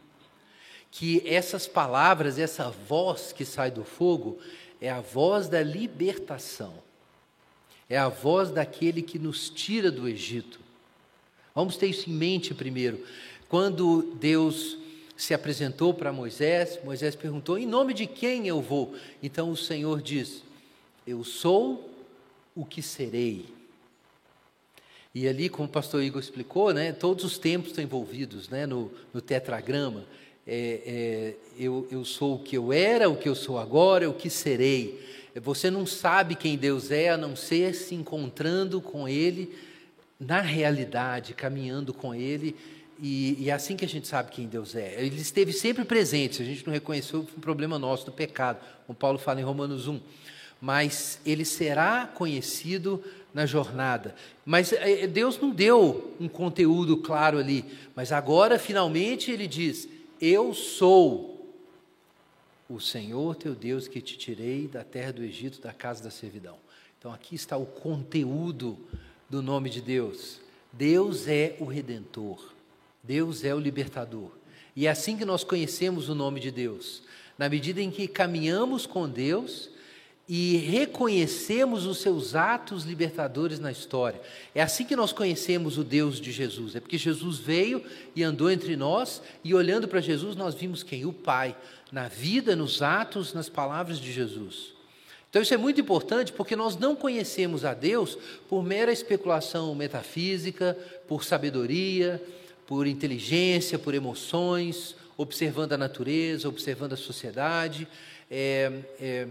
[0.97, 4.39] que essas palavras, essa voz que sai do fogo,
[4.81, 6.73] é a voz da libertação.
[7.91, 10.61] É a voz daquele que nos tira do Egito.
[11.53, 13.05] Vamos ter isso em mente primeiro.
[13.49, 14.79] Quando Deus
[15.17, 18.95] se apresentou para Moisés, Moisés perguntou: Em nome de quem eu vou?
[19.21, 20.45] Então o Senhor diz:
[21.05, 21.91] Eu sou
[22.55, 23.47] o que serei.
[25.13, 28.93] E ali, como o pastor Igor explicou, né, todos os tempos estão envolvidos né, no,
[29.13, 30.05] no tetragrama
[30.47, 34.15] é, é, eu, eu sou o que eu era, o que eu sou agora, o
[34.15, 35.01] que serei.
[35.43, 39.53] Você não sabe quem Deus é a não ser se encontrando com Ele
[40.21, 42.55] na realidade, caminhando com Ele.
[43.03, 44.95] E, é assim que a gente sabe quem Deus é.
[44.99, 48.59] Ele esteve sempre presente, se a gente não reconheceu, foi um problema nosso do pecado,
[48.87, 50.01] como Paulo fala em Romanos 1.
[50.61, 53.03] Mas ele será conhecido
[53.33, 54.15] na jornada.
[54.47, 57.65] Mas é, Deus não deu um conteúdo claro ali.
[57.97, 59.89] Mas agora, finalmente, ele diz:
[60.25, 61.35] eu sou
[62.69, 66.57] o Senhor teu Deus que te tirei da terra do Egito, da casa da servidão.
[66.99, 68.79] Então aqui está o conteúdo
[69.29, 70.41] do nome de Deus.
[70.73, 72.53] Deus é o redentor.
[73.03, 74.31] Deus é o libertador.
[74.75, 77.03] E é assim que nós conhecemos o nome de Deus.
[77.37, 79.69] Na medida em que caminhamos com Deus
[80.27, 84.21] e reconhecemos os seus atos libertadores na história.
[84.55, 86.75] É assim que nós conhecemos o Deus de Jesus.
[86.75, 87.85] É porque Jesus veio
[88.17, 91.05] e andou entre nós e olhando para Jesus nós vimos quem?
[91.05, 91.55] O Pai,
[91.93, 94.73] na vida, nos atos, nas palavras de Jesus.
[95.29, 98.17] Então isso é muito importante porque nós não conhecemos a Deus
[98.49, 102.23] por mera especulação metafísica, por sabedoria,
[102.67, 107.87] por inteligência, por emoções, observando a natureza, observando a sociedade,
[108.31, 109.29] é, é,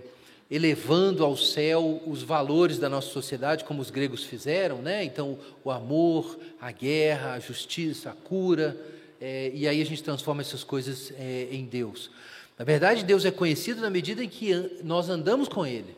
[0.53, 5.03] elevando ao céu os valores da nossa sociedade, como os gregos fizeram, né?
[5.03, 8.79] Então, o amor, a guerra, a justiça, a cura,
[9.19, 12.11] é, e aí a gente transforma essas coisas é, em Deus.
[12.55, 15.97] Na verdade, Deus é conhecido na medida em que nós andamos com Ele.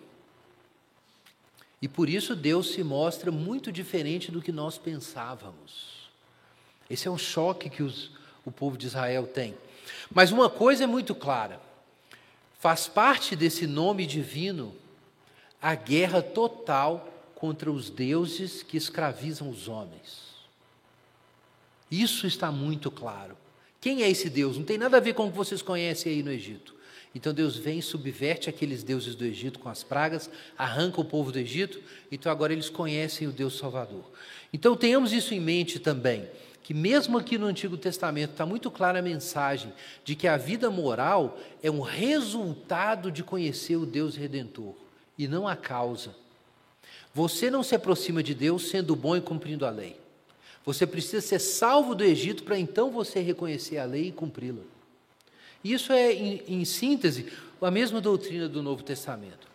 [1.81, 6.09] E por isso Deus se mostra muito diferente do que nós pensávamos.
[6.89, 8.09] Esse é um choque que os,
[8.45, 9.53] o povo de Israel tem.
[10.09, 11.59] Mas uma coisa é muito clara:
[12.65, 14.73] faz parte desse nome divino
[15.61, 20.33] a guerra total contra os deuses que escravizam os homens.
[21.91, 23.37] Isso está muito claro.
[23.79, 24.57] Quem é esse Deus?
[24.57, 26.73] Não tem nada a ver com o que vocês conhecem aí no Egito.
[27.13, 31.37] Então Deus vem, subverte aqueles deuses do Egito com as pragas, arranca o povo do
[31.37, 31.79] Egito,
[32.11, 34.09] então agora eles conhecem o Deus Salvador.
[34.51, 36.27] Então tenhamos isso em mente também,
[36.65, 39.71] que mesmo aqui no Antigo Testamento está muito clara a mensagem
[40.03, 44.73] de que a vida moral é um resultado de conhecer o Deus Redentor
[45.15, 46.15] e não a causa.
[47.13, 49.95] Você não se aproxima de Deus sendo bom e cumprindo a lei.
[50.65, 54.63] Você precisa ser salvo do Egito para então você reconhecer a lei e cumpri-la.
[55.63, 59.47] Isso é, em, em síntese, a mesma doutrina do Novo Testamento.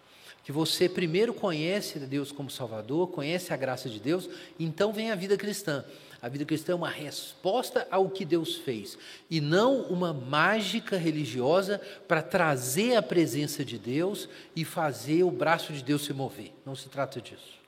[0.44, 5.16] Que você primeiro conhece Deus como Salvador, conhece a graça de Deus, então vem a
[5.16, 5.84] vida cristã.
[6.22, 8.98] A vida cristã é uma resposta ao que Deus fez,
[9.30, 15.72] e não uma mágica religiosa para trazer a presença de Deus e fazer o braço
[15.72, 16.52] de Deus se mover.
[16.64, 17.58] Não se trata disso.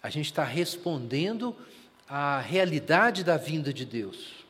[0.00, 1.56] A gente está respondendo
[2.08, 4.46] à realidade da vinda de Deus.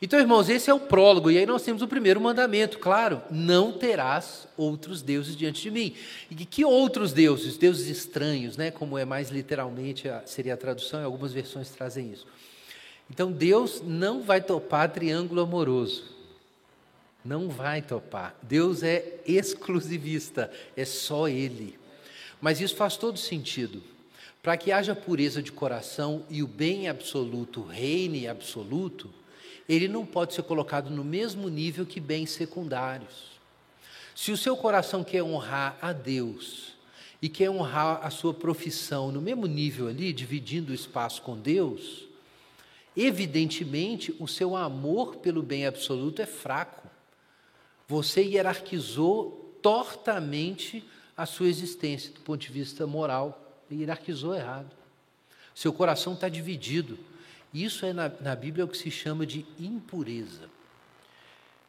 [0.00, 3.72] Então, irmãos, esse é o prólogo, e aí nós temos o primeiro mandamento, claro: não
[3.72, 5.94] terás outros deuses diante de mim.
[6.30, 7.56] E que outros deuses?
[7.56, 8.70] Deuses estranhos, né?
[8.70, 12.26] Como é mais literalmente seria a tradução, e algumas versões trazem isso.
[13.10, 16.04] Então, Deus não vai topar triângulo amoroso.
[17.24, 18.36] Não vai topar.
[18.42, 21.78] Deus é exclusivista, é só Ele.
[22.40, 23.82] Mas isso faz todo sentido.
[24.42, 29.10] Para que haja pureza de coração e o bem absoluto reine absoluto,
[29.68, 33.36] ele não pode ser colocado no mesmo nível que bens secundários.
[34.14, 36.74] Se o seu coração quer honrar a Deus
[37.20, 42.06] e quer honrar a sua profissão no mesmo nível ali, dividindo o espaço com Deus,
[42.96, 46.88] evidentemente o seu amor pelo bem absoluto é fraco.
[47.88, 50.84] Você hierarquizou tortamente
[51.16, 54.70] a sua existência do ponto de vista moral, hierarquizou errado.
[55.54, 56.98] Seu coração está dividido.
[57.62, 60.50] Isso é na, na Bíblia o que se chama de impureza.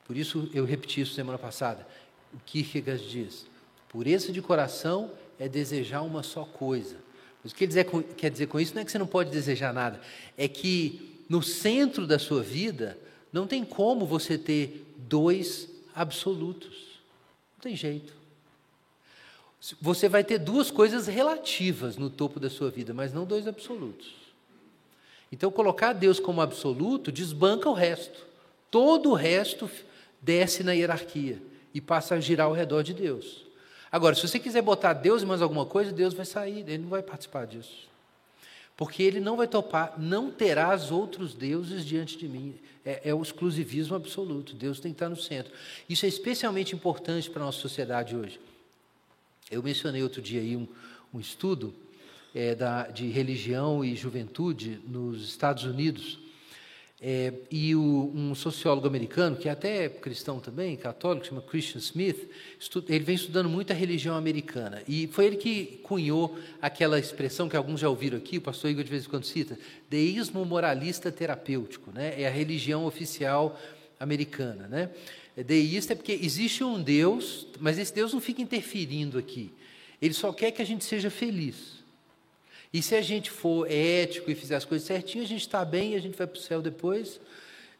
[0.05, 1.87] Por isso eu repeti isso semana passada.
[2.33, 3.47] O Kierkegaard diz:
[3.87, 6.97] pureza de coração é desejar uma só coisa.
[7.41, 9.73] Mas o que ele quer dizer com isso não é que você não pode desejar
[9.73, 10.01] nada,
[10.37, 12.97] é que no centro da sua vida
[13.31, 16.99] não tem como você ter dois absolutos.
[17.55, 18.13] Não tem jeito.
[19.81, 24.26] Você vai ter duas coisas relativas no topo da sua vida, mas não dois absolutos.
[25.31, 28.25] Então, colocar Deus como absoluto desbanca o resto.
[28.71, 29.69] Todo o resto
[30.21, 31.41] desce na hierarquia
[31.73, 33.45] e passa a girar ao redor de Deus.
[33.91, 36.89] Agora, se você quiser botar Deus em mais alguma coisa, Deus vai sair, ele não
[36.89, 37.87] vai participar disso.
[38.75, 42.55] Porque ele não vai topar, não terás outros deuses diante de mim.
[42.85, 44.53] É, é, o exclusivismo absoluto.
[44.53, 45.51] Deus tem que estar no centro.
[45.89, 48.39] Isso é especialmente importante para a nossa sociedade hoje.
[49.49, 50.67] Eu mencionei outro dia aí um,
[51.13, 51.73] um estudo
[52.37, 56.19] é, da, de religião e juventude nos Estados Unidos.
[57.01, 62.29] É, e o, um sociólogo americano, que é até cristão também, católico, chama Christian Smith,
[62.59, 64.83] estuda, ele vem estudando muito a religião americana.
[64.87, 68.83] E foi ele que cunhou aquela expressão que alguns já ouviram aqui, o pastor Igor
[68.83, 69.57] de vez em quando cita,
[69.89, 71.91] deísmo moralista terapêutico.
[71.91, 72.21] Né?
[72.21, 73.59] É a religião oficial
[73.99, 74.67] americana.
[74.67, 74.91] Né?
[75.35, 79.51] É deísta é porque existe um Deus, mas esse Deus não fica interferindo aqui.
[79.99, 81.76] Ele só quer que a gente seja feliz.
[82.73, 85.95] E se a gente for ético e fizer as coisas certinho, a gente está bem,
[85.95, 87.19] a gente vai para o céu depois.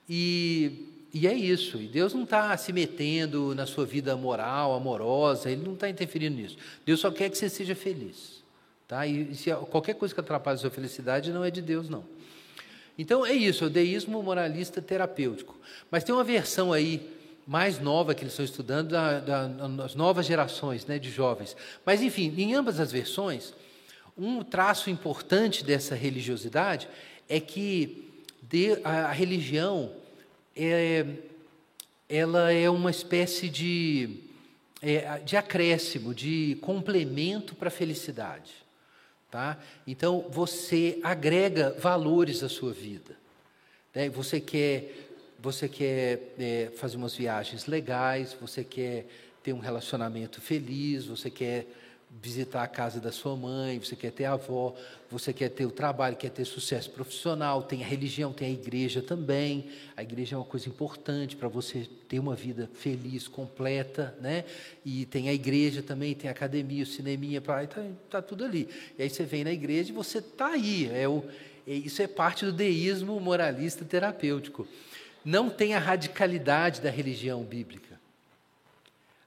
[0.09, 1.77] E, e é isso.
[1.77, 6.37] E Deus não está se metendo na sua vida moral, amorosa, Ele não está interferindo
[6.37, 6.57] nisso.
[6.85, 8.43] Deus só quer que você seja feliz.
[8.87, 9.05] Tá?
[9.05, 12.05] E, e se qualquer coisa que atrapalhe a sua felicidade não é de Deus, não.
[12.97, 15.55] Então é isso, o deísmo moralista terapêutico.
[15.91, 17.15] Mas tem uma versão aí
[17.45, 21.55] mais nova que eles estão estudando, da, da, das novas gerações né, de jovens.
[21.85, 23.53] Mas, enfim, em ambas as versões,
[24.17, 26.89] um traço importante dessa religiosidade
[27.29, 28.05] é que
[28.83, 29.91] a religião
[30.55, 31.05] é,
[32.09, 34.21] ela é uma espécie de,
[34.81, 38.53] é, de acréscimo, de complemento para a felicidade.
[39.29, 39.59] Tá?
[39.85, 43.17] Então, você agrega valores à sua vida.
[43.93, 44.09] Né?
[44.09, 49.05] Você quer, você quer é, fazer umas viagens legais, você quer
[49.43, 51.67] ter um relacionamento feliz, você quer
[52.21, 54.75] visitar a casa da sua mãe, você quer ter a avó,
[55.09, 59.01] você quer ter o trabalho, quer ter sucesso profissional, tem a religião, tem a igreja
[59.01, 59.69] também.
[59.95, 64.45] A igreja é uma coisa importante para você ter uma vida feliz, completa, né?
[64.83, 68.67] E tem a igreja também, tem a academia, o cineminha, está tá tudo ali.
[68.97, 70.89] E aí você vem na igreja e você está aí.
[70.93, 71.23] É o,
[71.67, 74.67] é, isso é parte do deísmo moralista terapêutico.
[75.23, 77.96] Não tem a radicalidade da religião bíblica.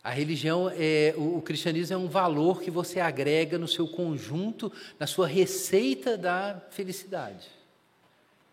[0.03, 4.73] A religião, é, o, o, cristianismo é um valor que você agrega no seu conjunto,
[4.99, 7.49] na sua receita da felicidade.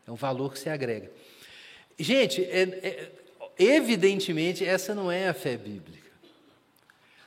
[0.06, 1.10] É um valor que você agrega.
[1.98, 3.12] Gente, é, é,
[3.58, 6.12] evidentemente, essa não é a fé bíblica.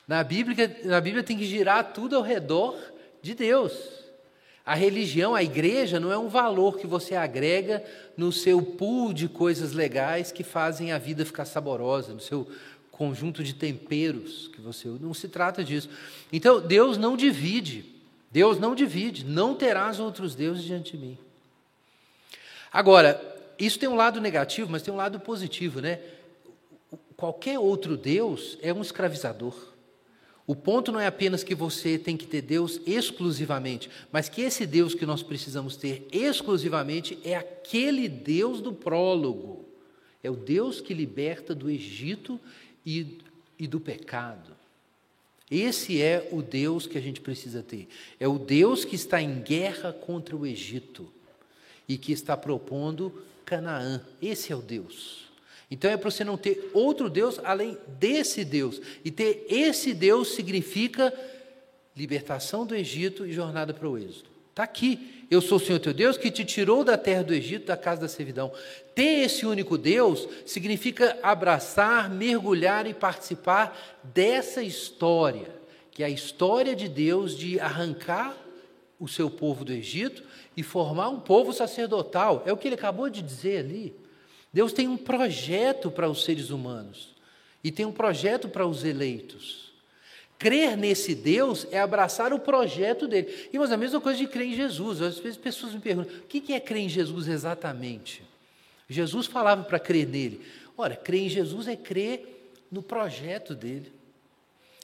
[0.07, 2.77] Na Bíblia, na Bíblia tem que girar tudo ao redor
[3.21, 4.01] de Deus.
[4.63, 7.83] A religião, a igreja, não é um valor que você agrega
[8.15, 12.47] no seu pool de coisas legais que fazem a vida ficar saborosa, no seu
[13.01, 15.89] conjunto de temperos que você não se trata disso.
[16.31, 17.83] Então, Deus não divide.
[18.31, 21.17] Deus não divide, não terás outros deuses diante de mim.
[22.71, 23.19] Agora,
[23.57, 25.99] isso tem um lado negativo, mas tem um lado positivo, né?
[27.17, 29.55] Qualquer outro Deus é um escravizador.
[30.45, 34.67] O ponto não é apenas que você tem que ter Deus exclusivamente, mas que esse
[34.67, 39.65] Deus que nós precisamos ter exclusivamente é aquele Deus do prólogo.
[40.23, 42.39] É o Deus que liberta do Egito
[42.85, 43.19] e,
[43.57, 44.55] e do pecado.
[45.49, 47.89] Esse é o Deus que a gente precisa ter.
[48.19, 51.11] É o Deus que está em guerra contra o Egito
[51.87, 54.01] e que está propondo Canaã.
[54.21, 55.29] Esse é o Deus.
[55.69, 58.81] Então é para você não ter outro Deus além desse Deus.
[59.03, 61.13] E ter esse Deus significa
[61.95, 64.29] libertação do Egito e jornada para o êxodo.
[64.49, 65.20] Está aqui.
[65.31, 68.01] Eu sou o Senhor teu Deus que te tirou da terra do Egito, da casa
[68.01, 68.51] da servidão.
[68.93, 75.47] Ter esse único Deus significa abraçar, mergulhar e participar dessa história,
[75.89, 78.35] que é a história de Deus de arrancar
[78.99, 80.21] o seu povo do Egito
[80.57, 82.43] e formar um povo sacerdotal.
[82.45, 83.95] É o que ele acabou de dizer ali.
[84.51, 87.15] Deus tem um projeto para os seres humanos
[87.63, 89.70] e tem um projeto para os eleitos.
[90.41, 93.47] Crer nesse Deus é abraçar o projeto dele.
[93.53, 94.99] E mas a mesma coisa de crer em Jesus.
[94.99, 98.23] Às vezes pessoas me perguntam: o que é crer em Jesus exatamente?
[98.89, 100.41] Jesus falava para crer nele.
[100.75, 103.91] Ora, crer em Jesus é crer no projeto dele,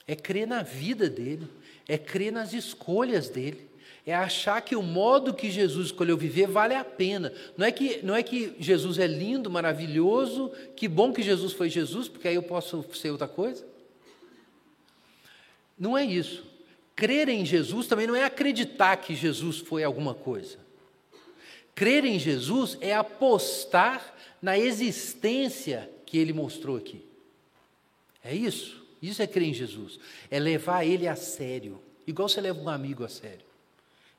[0.08, 1.48] é crer na vida dele,
[1.88, 3.68] é crer nas escolhas dele,
[4.06, 7.34] é achar que o modo que Jesus escolheu viver vale a pena.
[7.58, 11.68] Não é que, não é que Jesus é lindo, maravilhoso, que bom que Jesus foi
[11.68, 13.66] Jesus, porque aí eu posso ser outra coisa.
[15.78, 16.46] Não é isso.
[16.96, 20.58] Crer em Jesus também não é acreditar que Jesus foi alguma coisa.
[21.76, 27.06] Crer em Jesus é apostar na existência que ele mostrou aqui.
[28.24, 28.84] É isso.
[29.02, 30.00] Isso é crer em Jesus.
[30.32, 31.80] É levar ele a sério.
[32.08, 33.46] Igual você leva um amigo a sério.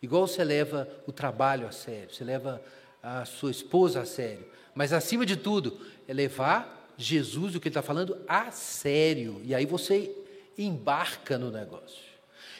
[0.00, 2.14] Igual você leva o trabalho a sério.
[2.14, 2.62] Você leva
[3.02, 4.46] a sua esposa a sério.
[4.72, 9.40] Mas acima de tudo, é levar Jesus, o que ele está falando, a sério.
[9.44, 10.14] E aí você
[10.58, 12.08] embarca no negócio.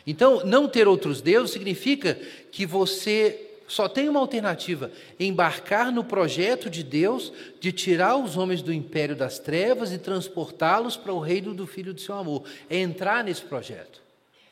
[0.07, 2.15] Então, não ter outros deuses significa
[2.51, 4.91] que você só tem uma alternativa:
[5.21, 10.97] embarcar no projeto de Deus de tirar os homens do império das trevas e transportá-los
[10.97, 12.45] para o reino do Filho do seu amor.
[12.71, 14.01] É entrar nesse projeto,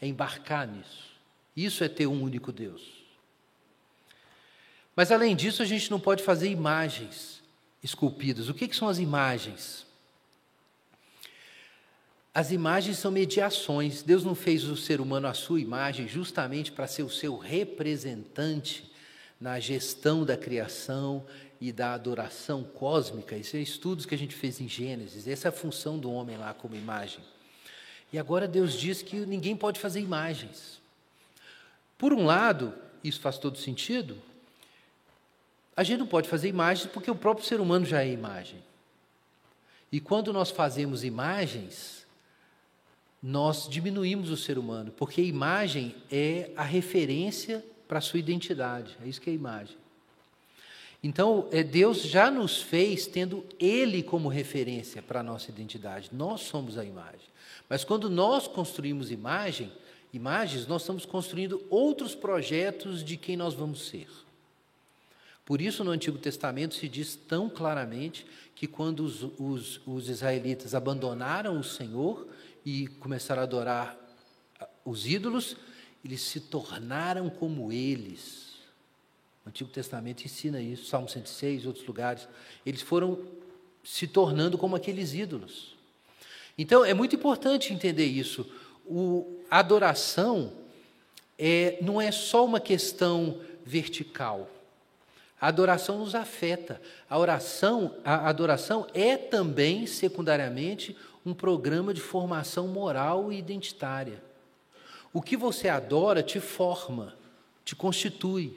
[0.02, 1.06] é embarcar nisso.
[1.56, 2.82] Isso é ter um único Deus.
[4.94, 7.42] Mas além disso, a gente não pode fazer imagens
[7.82, 8.48] esculpidas.
[8.48, 9.85] O que, que são as imagens?
[12.36, 14.02] As imagens são mediações.
[14.02, 18.92] Deus não fez o ser humano à sua imagem justamente para ser o seu representante
[19.40, 21.24] na gestão da criação
[21.58, 23.34] e da adoração cósmica.
[23.38, 25.26] Isso é estudos que a gente fez em Gênesis.
[25.26, 27.20] Essa é a função do homem lá como imagem.
[28.12, 30.78] E agora Deus diz que ninguém pode fazer imagens.
[31.96, 34.14] Por um lado, isso faz todo sentido.
[35.74, 38.62] A gente não pode fazer imagens porque o próprio ser humano já é imagem.
[39.90, 42.04] E quando nós fazemos imagens,
[43.22, 48.96] nós diminuímos o ser humano, porque a imagem é a referência para a sua identidade,
[49.02, 49.76] é isso que é a imagem.
[51.02, 56.42] Então, é, Deus já nos fez tendo Ele como referência para a nossa identidade, nós
[56.42, 57.28] somos a imagem.
[57.68, 59.70] Mas quando nós construímos imagem,
[60.12, 64.08] imagens, nós estamos construindo outros projetos de quem nós vamos ser.
[65.44, 70.74] Por isso, no Antigo Testamento se diz tão claramente que quando os, os, os israelitas
[70.74, 72.26] abandonaram o Senhor,
[72.66, 73.96] e começaram a adorar
[74.84, 75.56] os ídolos,
[76.04, 78.56] eles se tornaram como eles.
[79.44, 82.26] O Antigo Testamento ensina isso, Salmo 106, outros lugares.
[82.66, 83.24] Eles foram
[83.84, 85.76] se tornando como aqueles ídolos.
[86.58, 88.44] Então, é muito importante entender isso.
[88.84, 90.52] O, a adoração
[91.38, 94.50] é, não é só uma questão vertical.
[95.40, 96.80] A adoração nos afeta.
[97.08, 100.96] A oração, a adoração é também, secundariamente,
[101.26, 104.22] um programa de formação moral e identitária.
[105.12, 107.14] O que você adora te forma,
[107.64, 108.54] te constitui.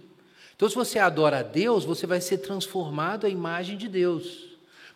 [0.55, 4.49] Então, se você adora a Deus, você vai ser transformado à imagem de Deus.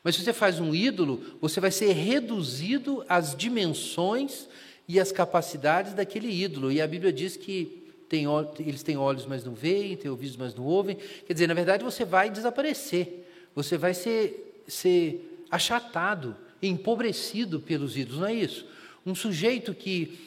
[0.03, 4.47] Mas se você faz um ídolo, você vai ser reduzido às dimensões
[4.87, 6.71] e às capacidades daquele ídolo.
[6.71, 8.25] E a Bíblia diz que tem,
[8.59, 10.97] eles têm olhos, mas não veem, têm ouvidos, mas não ouvem.
[11.25, 13.25] Quer dizer, na verdade, você vai desaparecer.
[13.55, 16.35] Você vai ser, ser achatado,
[16.67, 18.21] empobrecido pelos ídolos.
[18.21, 18.65] Não é isso?
[19.05, 20.17] Um sujeito que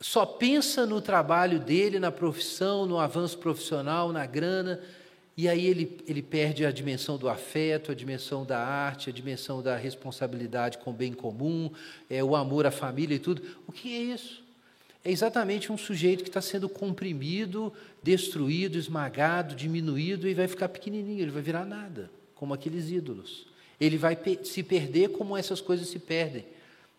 [0.00, 4.80] só pensa no trabalho dele, na profissão, no avanço profissional, na grana,
[5.36, 9.62] e aí ele, ele perde a dimensão do afeto, a dimensão da arte, a dimensão
[9.62, 11.70] da responsabilidade com o bem comum,
[12.10, 13.42] é, o amor à família e tudo.
[13.66, 14.42] O que é isso?
[15.04, 17.72] É exatamente um sujeito que está sendo comprimido,
[18.02, 23.46] destruído, esmagado, diminuído e vai ficar pequenininho, ele vai virar nada, como aqueles ídolos.
[23.80, 26.44] Ele vai se perder como essas coisas se perdem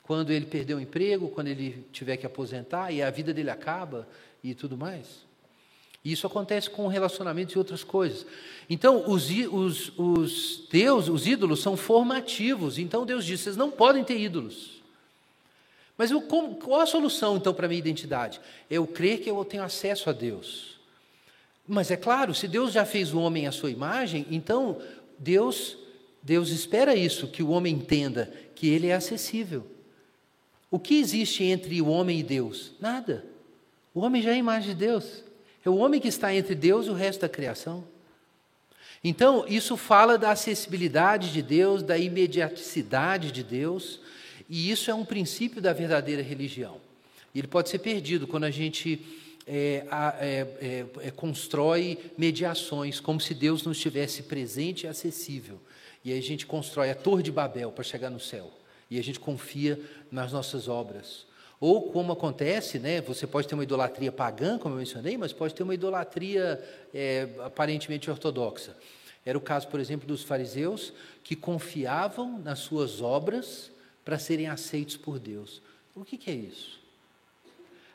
[0.03, 4.07] quando ele perder o emprego, quando ele tiver que aposentar e a vida dele acaba
[4.43, 5.27] e tudo mais.
[6.03, 8.25] Isso acontece com relacionamentos e outras coisas.
[8.69, 12.77] Então, os, os, os Deus, os ídolos são formativos.
[12.77, 14.81] Então, Deus diz: vocês não podem ter ídolos.
[15.97, 18.39] Mas eu, como, qual a solução, então, para a minha identidade?
[18.69, 20.79] Eu crer que eu tenho acesso a Deus.
[21.67, 24.81] Mas é claro, se Deus já fez o homem à sua imagem, então
[25.19, 25.77] Deus,
[26.29, 29.65] Deus espera isso, que o homem entenda que ele é acessível.
[30.69, 32.73] O que existe entre o homem e Deus?
[32.79, 33.25] Nada.
[33.95, 35.23] O homem já é a imagem de Deus.
[35.65, 37.83] É o homem que está entre Deus e o resto da criação.
[39.03, 43.99] Então, isso fala da acessibilidade de Deus, da imediaticidade de Deus,
[44.47, 46.79] e isso é um princípio da verdadeira religião.
[47.33, 49.03] Ele pode ser perdido quando a gente
[49.51, 49.83] é,
[50.21, 55.59] é, é, é, constrói mediações, como se Deus não estivesse presente e acessível.
[56.05, 58.53] E aí a gente constrói a Torre de Babel para chegar no céu
[58.91, 59.81] e a gente confia
[60.11, 61.25] nas nossas obras.
[61.59, 65.55] Ou como acontece, né, você pode ter uma idolatria pagã, como eu mencionei, mas pode
[65.55, 68.77] ter uma idolatria é, aparentemente ortodoxa.
[69.25, 70.93] Era o caso, por exemplo, dos fariseus
[71.23, 73.71] que confiavam nas suas obras
[74.05, 75.59] para serem aceitos por Deus.
[75.95, 76.78] O que, que é isso?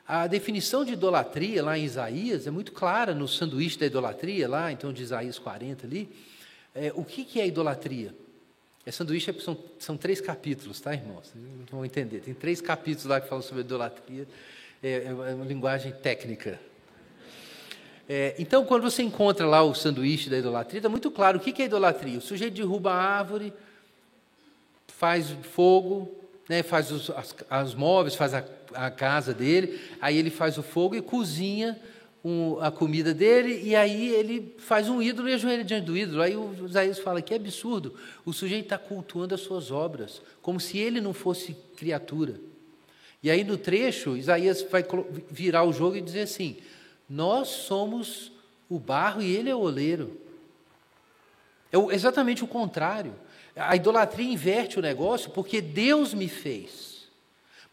[0.07, 4.71] A definição de idolatria lá em Isaías é muito clara no sanduíche da idolatria, lá
[4.71, 6.09] então de Isaías 40 ali.
[6.75, 8.15] É, o que, que é idolatria?
[8.85, 11.33] É sanduíche são, são três capítulos, tá, irmãos?
[11.35, 12.21] Não vão entender.
[12.21, 14.27] Tem três capítulos lá que falam sobre idolatria.
[14.83, 16.61] É, é uma linguagem técnica.
[18.07, 21.63] É, então, quando você encontra lá o sanduíche da idolatria, está muito claro o que
[21.63, 22.19] é idolatria.
[22.19, 23.55] O sujeito derruba a árvore,
[24.87, 26.15] faz fogo,
[26.47, 28.45] né, faz os as, as móveis, faz a,
[28.75, 31.79] a casa dele, aí ele faz o fogo e cozinha
[32.25, 36.23] um, a comida dele, e aí ele faz um ídolo e ajoelha diante do ídolo.
[36.23, 37.95] Aí o Isaías fala que é absurdo,
[38.25, 42.41] o sujeito está cultuando as suas obras, como se ele não fosse criatura.
[43.23, 44.85] E aí no trecho, Isaías vai
[45.31, 46.57] virar o jogo e dizer assim:
[47.09, 48.33] Nós somos
[48.69, 50.21] o barro e ele é o oleiro.
[51.73, 53.15] É exatamente o contrário.
[53.57, 56.94] A idolatria inverte o negócio porque Deus me fez.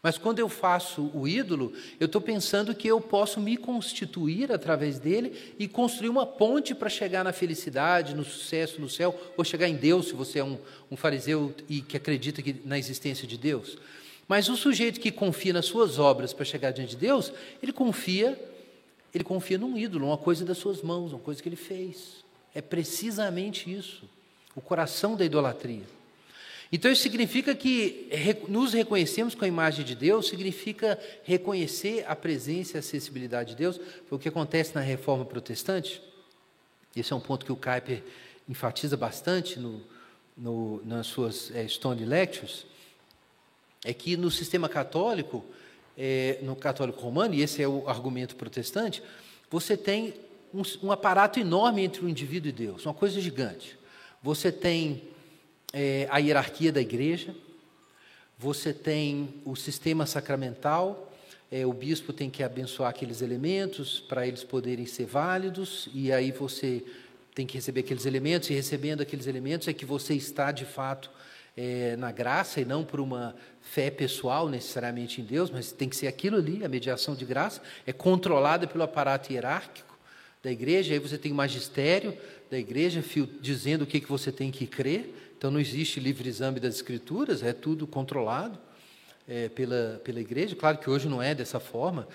[0.02, 4.98] Mas quando eu faço o ídolo, eu estou pensando que eu posso me constituir através
[4.98, 9.68] dele e construir uma ponte para chegar na felicidade, no sucesso no céu, ou chegar
[9.68, 10.58] em Deus, se você é um,
[10.90, 13.78] um fariseu e que acredita que, na existência de Deus.
[14.26, 17.32] Mas o sujeito que confia nas suas obras para chegar diante de Deus,
[17.62, 18.36] ele confia,
[19.14, 22.24] ele confia num ídolo, uma coisa das suas mãos, uma coisa que ele fez.
[22.52, 24.02] É precisamente isso,
[24.56, 25.84] o coração da idolatria.
[26.74, 28.08] Então, isso significa que
[28.48, 33.56] nos reconhecemos com a imagem de Deus, significa reconhecer a presença e a acessibilidade de
[33.56, 33.78] Deus.
[34.08, 36.02] Foi o que acontece na reforma protestante.
[36.96, 38.02] Esse é um ponto que o Kuyper
[38.48, 39.82] enfatiza bastante no,
[40.34, 42.64] no, nas suas é, Stone Lectures.
[43.84, 45.44] É que no sistema católico,
[45.96, 49.02] é, no católico romano, e esse é o argumento protestante,
[49.50, 50.14] você tem
[50.54, 53.76] um, um aparato enorme entre o indivíduo e Deus, uma coisa gigante.
[54.22, 55.11] Você tem
[55.72, 57.34] é, a hierarquia da igreja,
[58.38, 61.12] você tem o sistema sacramental,
[61.50, 66.32] é, o bispo tem que abençoar aqueles elementos para eles poderem ser válidos, e aí
[66.32, 66.84] você
[67.34, 71.10] tem que receber aqueles elementos, e recebendo aqueles elementos é que você está de fato
[71.56, 75.96] é, na graça e não por uma fé pessoal necessariamente em Deus, mas tem que
[75.96, 79.96] ser aquilo ali, a mediação de graça, é controlada pelo aparato hierárquico
[80.42, 82.16] da igreja, aí você tem o magistério
[82.50, 83.02] da igreja
[83.40, 85.31] dizendo o que, que você tem que crer.
[85.42, 88.56] Então não existe livre exame das escrituras, é tudo controlado
[89.26, 90.54] é, pela, pela igreja.
[90.54, 92.06] Claro que hoje não é dessa forma,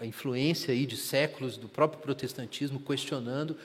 [0.00, 3.56] a influência aí de séculos do próprio protestantismo questionando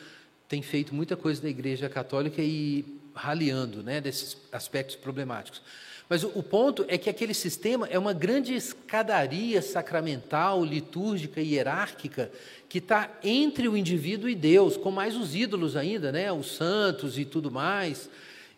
[0.48, 2.86] tem feito muita coisa da igreja católica e
[3.16, 5.64] raliando né, desses aspectos problemáticos.
[6.08, 11.56] Mas o, o ponto é que aquele sistema é uma grande escadaria sacramental, litúrgica e
[11.56, 12.32] hierárquica
[12.70, 17.18] que está entre o indivíduo e Deus, com mais os ídolos ainda, né, os santos
[17.18, 18.08] e tudo mais.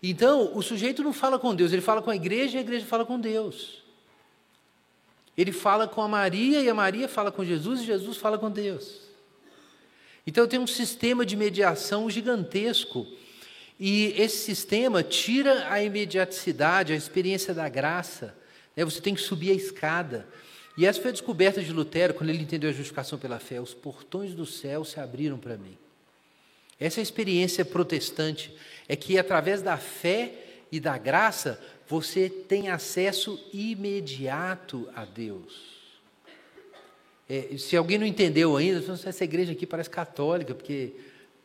[0.02, 2.86] Então, o sujeito não fala com Deus, ele fala com a igreja e a igreja
[2.86, 3.84] fala com Deus.
[5.38, 8.50] Ele fala com a Maria e a Maria fala com Jesus e Jesus fala com
[8.50, 9.02] Deus.
[10.26, 13.08] Então tem um sistema de mediação gigantesco.
[13.80, 18.36] E esse sistema tira a imediaticidade, a experiência da graça.
[18.76, 18.86] Né?
[18.86, 20.28] Você tem que subir a escada.
[20.78, 23.60] E essa foi a descoberta de Lutero, quando ele entendeu a justificação pela fé.
[23.60, 25.78] Os portões do céu se abriram para mim.
[26.80, 28.54] Essa é a experiência protestante.
[28.92, 30.34] É que através da fé
[30.70, 35.80] e da graça, você tem acesso imediato a Deus.
[37.30, 40.92] É, se alguém não entendeu ainda, essa igreja aqui parece católica, porque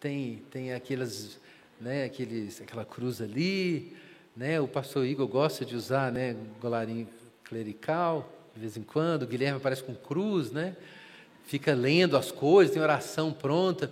[0.01, 1.39] tem, tem aquelas,
[1.81, 3.97] né, aqueles, aquela cruz ali,
[4.37, 7.07] né, o pastor Igor gosta de usar né, golarinho
[7.45, 10.75] clerical, de vez em quando, o Guilherme aparece com cruz, né,
[11.45, 13.89] fica lendo as coisas, tem oração pronta.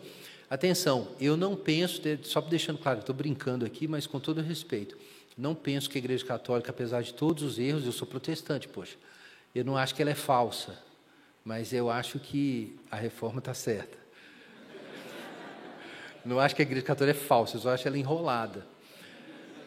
[0.49, 4.97] Atenção, eu não penso, só deixando claro, estou brincando aqui, mas com todo respeito,
[5.37, 8.97] não penso que a Igreja Católica, apesar de todos os erros, eu sou protestante, poxa,
[9.55, 10.79] eu não acho que ela é falsa,
[11.45, 13.99] mas eu acho que a reforma está certa.
[16.25, 18.67] Não acho que a Igreja Católica é falsa, eu só acho ela enrolada.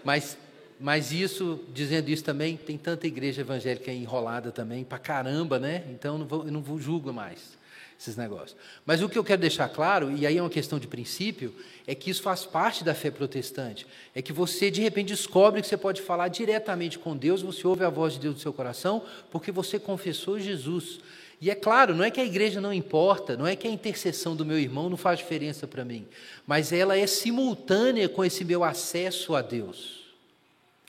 [0.04, 0.38] Mas,
[0.80, 5.84] mas isso, dizendo isso também, tem tanta igreja evangélica enrolada também, para caramba, né?
[5.92, 7.58] Então eu não, vou, eu não julgo mais
[8.00, 8.56] esses negócios.
[8.86, 11.54] Mas o que eu quero deixar claro, e aí é uma questão de princípio,
[11.86, 13.88] é que isso faz parte da fé protestante.
[14.14, 17.84] É que você, de repente, descobre que você pode falar diretamente com Deus, você ouve
[17.84, 21.00] a voz de Deus no seu coração, porque você confessou Jesus.
[21.42, 24.36] E é claro, não é que a igreja não importa, não é que a intercessão
[24.36, 26.08] do meu irmão não faz diferença para mim,
[26.46, 30.06] mas ela é simultânea com esse meu acesso a Deus.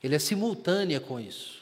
[0.02, 1.57] Ele é simultânea com isso.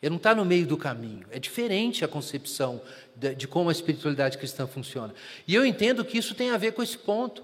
[0.00, 1.26] Ele não está no meio do caminho.
[1.30, 2.80] É diferente a concepção
[3.16, 5.12] de, de, como a espiritualidade cristã funciona.
[5.46, 7.42] E eu entendo que isso tem a ver com esse ponto.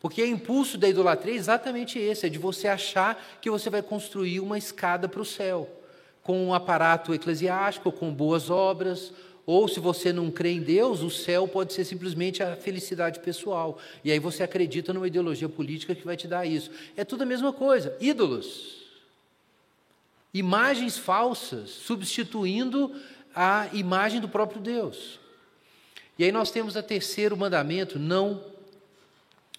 [0.00, 3.82] Porque o impulso da idolatria é exatamente esse: é de você achar que você vai
[3.82, 5.70] construir uma escada para o céu,
[6.22, 9.12] com um aparato eclesiástico, com boas obras.
[9.46, 13.78] Ou se você não crê em Deus, o céu pode ser simplesmente a felicidade pessoal.
[14.04, 16.70] E aí você acredita numa ideologia política que vai te dar isso.
[16.96, 17.96] É tudo a mesma coisa.
[18.00, 18.81] Ídolos
[20.32, 22.94] imagens falsas, substituindo
[23.34, 25.20] a imagem do próprio Deus.
[26.18, 28.42] E aí nós temos o terceiro mandamento: não,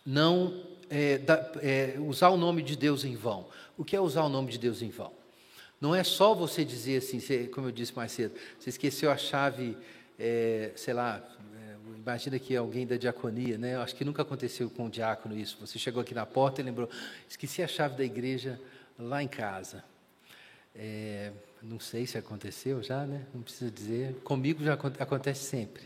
[0.05, 3.47] não é, da, é, usar o nome de Deus em vão.
[3.77, 5.11] O que é usar o nome de Deus em vão?
[5.81, 9.17] Não é só você dizer assim, você, como eu disse mais cedo, você esqueceu a
[9.17, 9.75] chave,
[10.17, 11.21] é, sei lá,
[11.57, 13.75] é, imagina que alguém da diaconia, né?
[13.77, 15.57] Acho que nunca aconteceu com o diácono isso.
[15.59, 16.89] Você chegou aqui na porta e lembrou,
[17.27, 18.57] esqueci a chave da igreja
[18.97, 19.83] lá em casa.
[20.75, 23.25] É, não sei se aconteceu já, né?
[23.33, 24.15] Não preciso dizer.
[24.23, 25.83] Comigo já acontece sempre.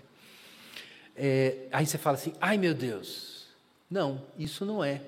[1.16, 3.48] É, aí você fala assim: ai meu Deus.
[3.90, 5.02] Não, isso não é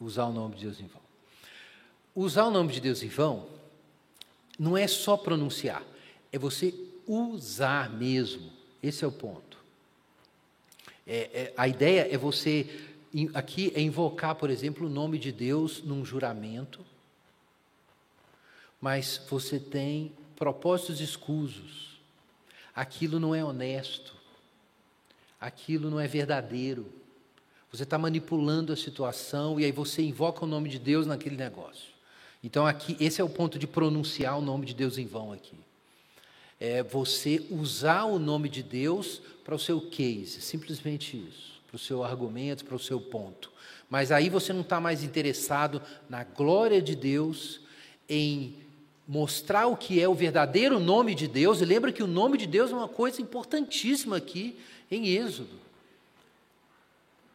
[0.00, 1.02] usar o nome de Deus em vão.
[2.14, 3.46] Usar o nome de Deus em vão
[4.58, 5.82] não é só pronunciar,
[6.32, 6.72] é você
[7.06, 8.52] usar mesmo.
[8.82, 9.58] Esse é o ponto.
[11.06, 12.66] É, é, a ideia é você,
[13.34, 16.84] aqui, é invocar, por exemplo, o nome de Deus num juramento
[18.84, 21.98] mas você tem propósitos escusos.
[22.76, 24.14] Aquilo não é honesto.
[25.40, 26.92] Aquilo não é verdadeiro.
[27.72, 31.94] Você está manipulando a situação e aí você invoca o nome de Deus naquele negócio.
[32.42, 35.56] Então aqui esse é o ponto de pronunciar o nome de Deus em vão aqui.
[36.60, 41.78] É você usar o nome de Deus para o seu case, simplesmente isso, para o
[41.78, 43.50] seu argumento, para o seu ponto.
[43.88, 47.62] Mas aí você não está mais interessado na glória de Deus,
[48.06, 48.62] em
[49.06, 52.46] mostrar o que é o verdadeiro nome de Deus, e lembra que o nome de
[52.46, 54.58] Deus é uma coisa importantíssima aqui
[54.90, 55.64] em Êxodo.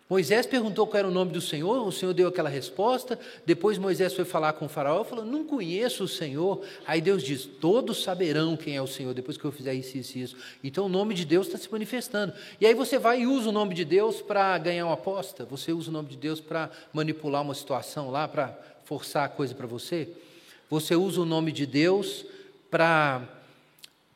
[0.09, 3.20] Moisés perguntou qual era o nome do Senhor, o Senhor deu aquela resposta.
[3.45, 6.65] Depois Moisés foi falar com o Faraó falou: Não conheço o Senhor.
[6.88, 10.17] Aí Deus diz: Todos saberão quem é o Senhor depois que eu fizer isso isso,
[10.17, 10.38] isso.
[10.63, 12.34] Então o nome de Deus está se manifestando.
[12.59, 15.72] E aí você vai e usa o nome de Deus para ganhar uma aposta, você
[15.72, 19.67] usa o nome de Deus para manipular uma situação lá, para forçar a coisa para
[19.67, 20.09] você.
[20.70, 22.24] Você usa o nome de Deus
[22.70, 23.28] para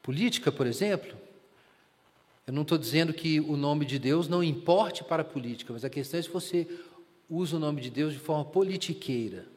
[0.04, 1.18] política, por exemplo?
[2.46, 5.84] Eu não estou dizendo que o nome de Deus não importe para a política, mas
[5.84, 6.68] a questão é se você
[7.28, 9.48] usa o nome de Deus de forma politiqueira.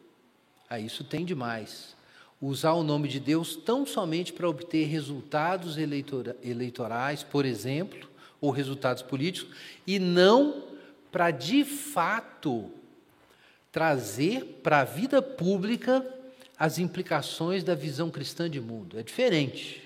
[0.70, 1.94] Aí isso tem demais.
[2.40, 8.09] Usar o nome de Deus tão somente para obter resultados eleitora, eleitorais, por exemplo,
[8.40, 9.55] ou resultados políticos,
[9.86, 10.64] e não
[11.12, 12.70] para de fato
[13.70, 16.16] trazer para a vida pública
[16.59, 18.98] as implicações da visão cristã de mundo.
[18.98, 19.82] É diferente.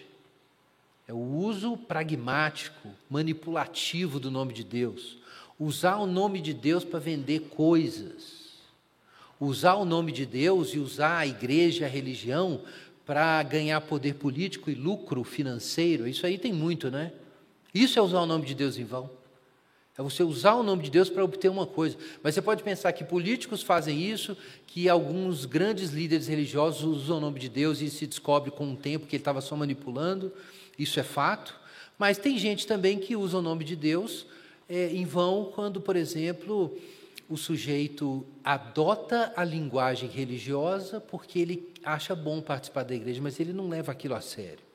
[1.06, 5.18] É o uso pragmático, manipulativo do nome de Deus.
[5.58, 8.40] Usar o nome de Deus para vender coisas.
[9.40, 12.62] Usar o nome de Deus e usar a igreja, a religião,
[13.04, 16.06] para ganhar poder político e lucro financeiro.
[16.06, 17.12] Isso aí tem muito, né?
[17.74, 19.10] Isso é usar o nome de Deus em vão.
[20.01, 21.94] É você usar o nome de Deus para obter uma coisa.
[22.22, 24.34] Mas você pode pensar que políticos fazem isso,
[24.66, 28.76] que alguns grandes líderes religiosos usam o nome de Deus e se descobre com o
[28.76, 30.32] tempo que ele estava só manipulando.
[30.78, 31.55] Isso é fato.
[31.98, 34.24] Mas tem gente também que usa o nome de Deus
[34.66, 36.74] é, em vão quando, por exemplo,
[37.28, 43.53] o sujeito adota a linguagem religiosa porque ele acha bom participar da igreja, mas ele
[43.53, 44.69] não leva aquilo a sério.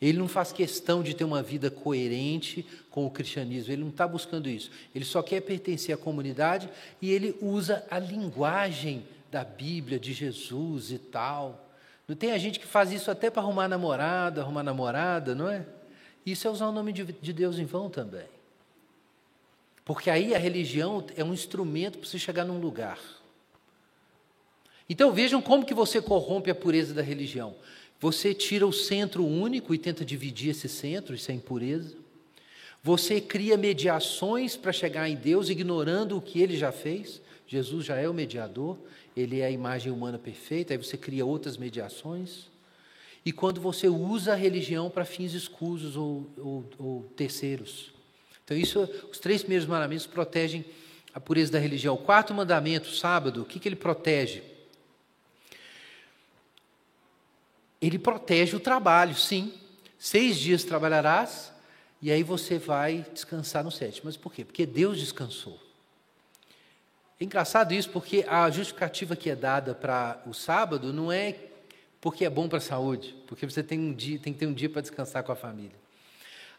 [0.00, 4.06] Ele não faz questão de ter uma vida coerente com o cristianismo, ele não está
[4.06, 4.70] buscando isso.
[4.94, 6.68] Ele só quer pertencer à comunidade
[7.00, 11.66] e ele usa a linguagem da Bíblia, de Jesus e tal.
[12.06, 15.64] Não tem a gente que faz isso até para arrumar namorado, arrumar namorada, não é?
[16.24, 18.26] Isso é usar o nome de, de Deus em vão também.
[19.84, 22.98] Porque aí a religião é um instrumento para você chegar num lugar.
[24.88, 27.54] Então vejam como que você corrompe a pureza da religião.
[28.00, 31.94] Você tira o centro único e tenta dividir esse centro, isso é impureza.
[32.82, 37.20] Você cria mediações para chegar em Deus, ignorando o que ele já fez.
[37.46, 38.76] Jesus já é o mediador,
[39.16, 42.46] ele é a imagem humana perfeita, aí você cria outras mediações.
[43.24, 47.92] E quando você usa a religião para fins escusos ou, ou, ou terceiros.
[48.44, 50.64] Então, isso, os três primeiros mandamentos protegem
[51.12, 51.94] a pureza da religião.
[51.94, 54.42] O quarto mandamento, sábado, o que, que ele protege?
[57.80, 59.54] Ele protege o trabalho, sim.
[59.98, 61.52] Seis dias trabalharás
[62.00, 64.02] e aí você vai descansar no sétimo.
[64.04, 64.44] Mas por quê?
[64.44, 65.60] Porque Deus descansou.
[67.18, 71.34] É engraçado isso, porque a justificativa que é dada para o sábado não é
[72.00, 74.52] porque é bom para a saúde, porque você tem, um dia, tem que ter um
[74.52, 75.74] dia para descansar com a família.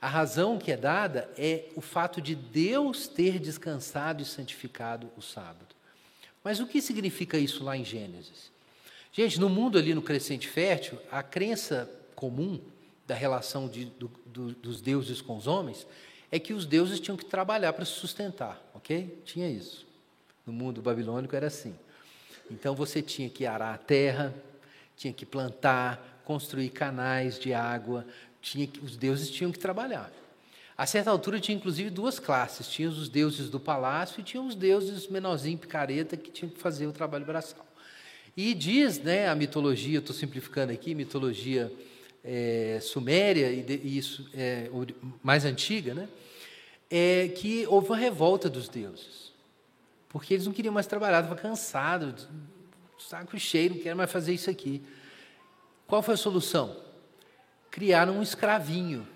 [0.02, 5.22] A razão que é dada é o fato de Deus ter descansado e santificado o
[5.22, 5.76] sábado.
[6.44, 8.52] Mas o que significa isso lá em Gênesis?
[9.18, 12.62] Gente, no mundo ali no crescente fértil, a crença comum
[13.08, 15.88] da relação de, do, do, dos deuses com os homens
[16.32, 19.20] é que os deuses tinham que trabalhar para se sustentar, ok?
[19.26, 19.88] Tinha isso.
[20.46, 21.74] No mundo babilônico era assim.
[22.52, 24.36] Então você tinha que arar a terra,
[24.96, 28.06] tinha que plantar, construir canais de água,
[28.40, 30.12] tinha que, os deuses tinham que trabalhar.
[30.78, 34.54] A certa altura tinha inclusive duas classes: tinha os deuses do palácio e tinha os
[34.54, 37.67] deuses menorzinho, picareta, que tinham que fazer o trabalho braçal.
[38.38, 41.74] E diz né, a mitologia, estou simplificando aqui, mitologia
[42.24, 44.70] é, suméria e, de, e isso é,
[45.24, 46.08] mais antiga, né,
[46.88, 49.34] é que houve uma revolta dos deuses.
[50.08, 52.28] Porque eles não queriam mais trabalhar, estavam cansados,
[53.00, 54.84] saco cheio, não quero mais fazer isso aqui.
[55.88, 56.78] Qual foi a solução?
[57.72, 59.08] Criaram um escravinho.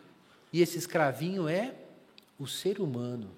[0.52, 1.76] E esse escravinho é
[2.40, 3.30] o ser humano.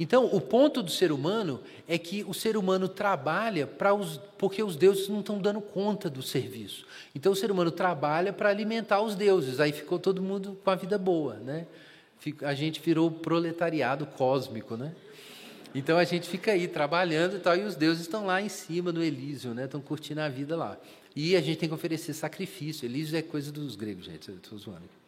[0.00, 4.62] Então, o ponto do ser humano é que o ser humano trabalha para os, porque
[4.62, 6.86] os deuses não estão dando conta do serviço.
[7.14, 9.60] Então, o ser humano trabalha para alimentar os deuses.
[9.60, 11.66] Aí ficou todo mundo com a vida boa, né?
[12.42, 14.94] A gente virou proletariado cósmico, né?
[15.74, 18.90] Então a gente fica aí trabalhando e tal, e os deuses estão lá em cima
[18.90, 19.66] no Elísio, né?
[19.66, 20.76] Estão curtindo a vida lá.
[21.14, 22.86] E a gente tem que oferecer sacrifício.
[22.86, 24.30] Elísio é coisa dos gregos, gente.
[24.30, 24.99] Estou zoando.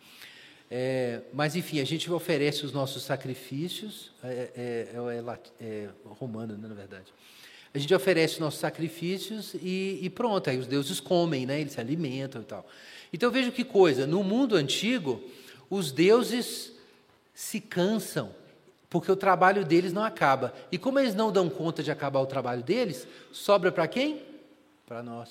[0.75, 4.89] É, mas, enfim, a gente oferece os nossos sacrifícios, é, é,
[5.61, 7.13] é, é romano, né, na verdade.
[7.75, 11.75] A gente oferece os nossos sacrifícios e, e, pronto, aí os deuses comem, né, eles
[11.75, 12.67] se alimentam e tal.
[13.13, 15.23] Então, veja que coisa, no mundo antigo,
[15.69, 16.73] os deuses
[17.35, 18.35] se cansam,
[18.89, 20.55] porque o trabalho deles não acaba.
[20.73, 24.23] E como eles não dão conta de acabar o trabalho deles, sobra para quem?
[24.87, 25.29] Para nós.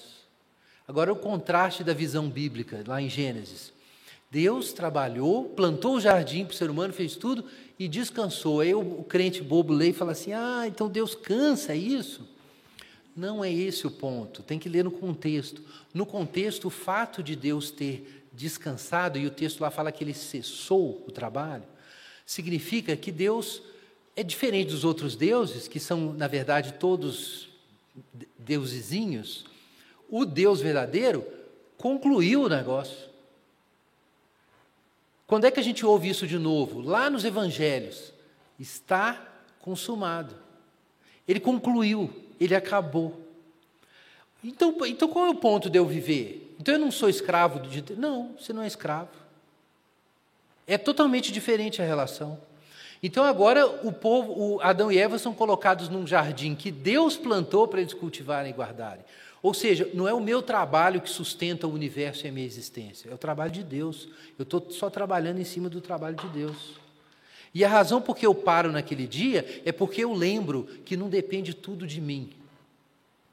[0.88, 3.81] Agora, o contraste da visão bíblica, lá em Gênesis.
[4.32, 7.44] Deus trabalhou, plantou o jardim para o ser humano, fez tudo
[7.78, 8.62] e descansou.
[8.62, 12.26] Aí o, crente bobo lê e fala assim: ah, então Deus cansa, isso?
[13.14, 15.62] Não é esse o ponto, tem que ler no contexto.
[15.94, 20.14] No contexto, o fato de Deus ter descansado, e o texto lá fala que ele
[20.14, 21.66] cessou o trabalho,
[22.26, 23.62] significa que Deus
[24.16, 27.50] é diferente dos outros deuses, que são, na verdade, todos
[28.40, 29.44] deusezinhos.
[30.10, 31.26] O Deus verdadeiro
[31.78, 33.11] concluiu o negócio.
[35.32, 36.82] Quando é que a gente ouve isso de novo?
[36.82, 38.12] Lá nos evangelhos.
[38.60, 39.18] Está
[39.62, 40.36] consumado.
[41.26, 43.18] Ele concluiu, ele acabou.
[44.44, 46.54] Então, então qual é o ponto de eu viver?
[46.60, 47.94] Então eu não sou escravo de?
[47.94, 49.12] Não, você não é escravo.
[50.68, 52.38] É totalmente diferente a relação.
[53.02, 57.70] Então agora o povo, o Adão e Eva são colocados num jardim que Deus plantou
[57.70, 59.06] para eles cultivarem e guardarem.
[59.42, 63.10] Ou seja, não é o meu trabalho que sustenta o universo e a minha existência,
[63.10, 64.08] é o trabalho de Deus.
[64.38, 66.80] Eu estou só trabalhando em cima do trabalho de Deus.
[67.54, 71.10] E a razão por que eu paro naquele dia é porque eu lembro que não
[71.10, 72.30] depende tudo de mim.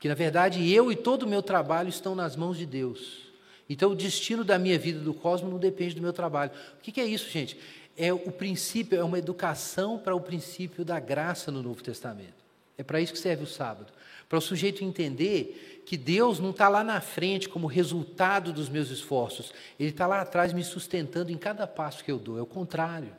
[0.00, 3.28] Que na verdade eu e todo o meu trabalho estão nas mãos de Deus.
[3.68, 6.50] Então o destino da minha vida do cosmos não depende do meu trabalho.
[6.78, 7.58] O que é isso, gente?
[7.96, 12.38] É o princípio, é uma educação para o princípio da graça no Novo Testamento.
[12.76, 13.92] É para isso que serve o sábado.
[14.28, 18.90] Para o sujeito entender que Deus não está lá na frente como resultado dos meus
[18.90, 22.38] esforços, Ele está lá atrás me sustentando em cada passo que eu dou.
[22.38, 23.10] É o contrário.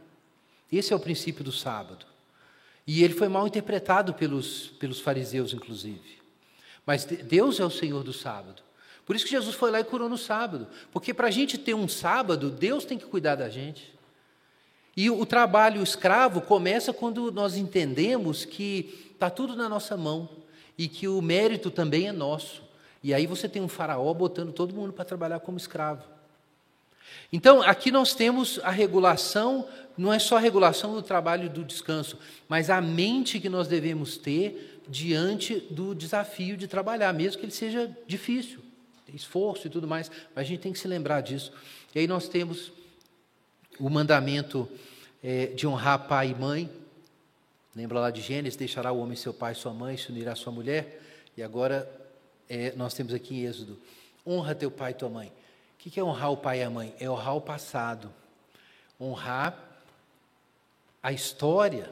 [0.71, 2.05] Esse é o princípio do sábado.
[2.85, 6.19] E ele foi mal interpretado pelos, pelos fariseus, inclusive.
[6.85, 8.63] Mas Deus é o Senhor do sábado.
[9.05, 10.67] Por isso que Jesus foi lá e curou no sábado.
[10.91, 13.93] Porque para a gente ter um sábado, Deus tem que cuidar da gente.
[14.95, 20.38] E o trabalho escravo começa quando nós entendemos que está tudo na nossa mão
[20.79, 22.63] e que o mérito também é nosso.
[23.03, 26.03] E aí você tem um faraó botando todo mundo para trabalhar como escravo.
[27.33, 29.67] Então, aqui nós temos a regulação,
[29.97, 32.17] não é só a regulação do trabalho e do descanso,
[32.47, 37.51] mas a mente que nós devemos ter diante do desafio de trabalhar, mesmo que ele
[37.51, 38.61] seja difícil,
[39.13, 41.51] esforço e tudo mais, mas a gente tem que se lembrar disso.
[41.93, 42.71] E aí nós temos
[43.77, 44.69] o mandamento
[45.21, 46.69] é, de honrar pai e mãe.
[47.79, 50.35] Lembra lá de Gênesis: deixará o homem seu pai e sua mãe, se unirá à
[50.35, 51.01] sua mulher.
[51.37, 51.89] E agora
[52.49, 53.79] é, nós temos aqui em Êxodo:
[54.27, 55.27] honra teu pai e tua mãe.
[55.27, 56.93] O que é honrar o pai e a mãe?
[56.99, 58.13] É honrar o passado,
[58.99, 59.57] honrar
[61.01, 61.89] a história.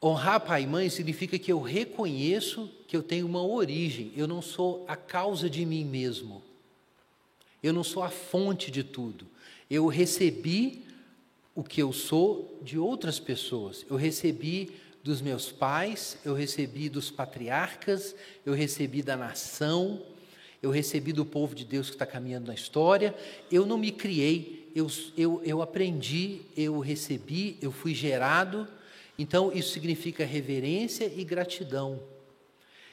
[0.00, 4.40] Honrar pai e mãe significa que eu reconheço que eu tenho uma origem, eu não
[4.40, 6.40] sou a causa de mim mesmo,
[7.60, 9.26] eu não sou a fonte de tudo.
[9.68, 10.86] Eu recebi
[11.58, 14.70] o que eu sou de outras pessoas, eu recebi
[15.02, 18.14] dos meus pais, eu recebi dos patriarcas,
[18.46, 20.00] eu recebi da nação,
[20.62, 23.12] eu recebi do povo de Deus que está caminhando na história,
[23.50, 24.86] eu não me criei, eu,
[25.16, 28.68] eu, eu aprendi, eu recebi, eu fui gerado,
[29.18, 32.00] então isso significa reverência e gratidão.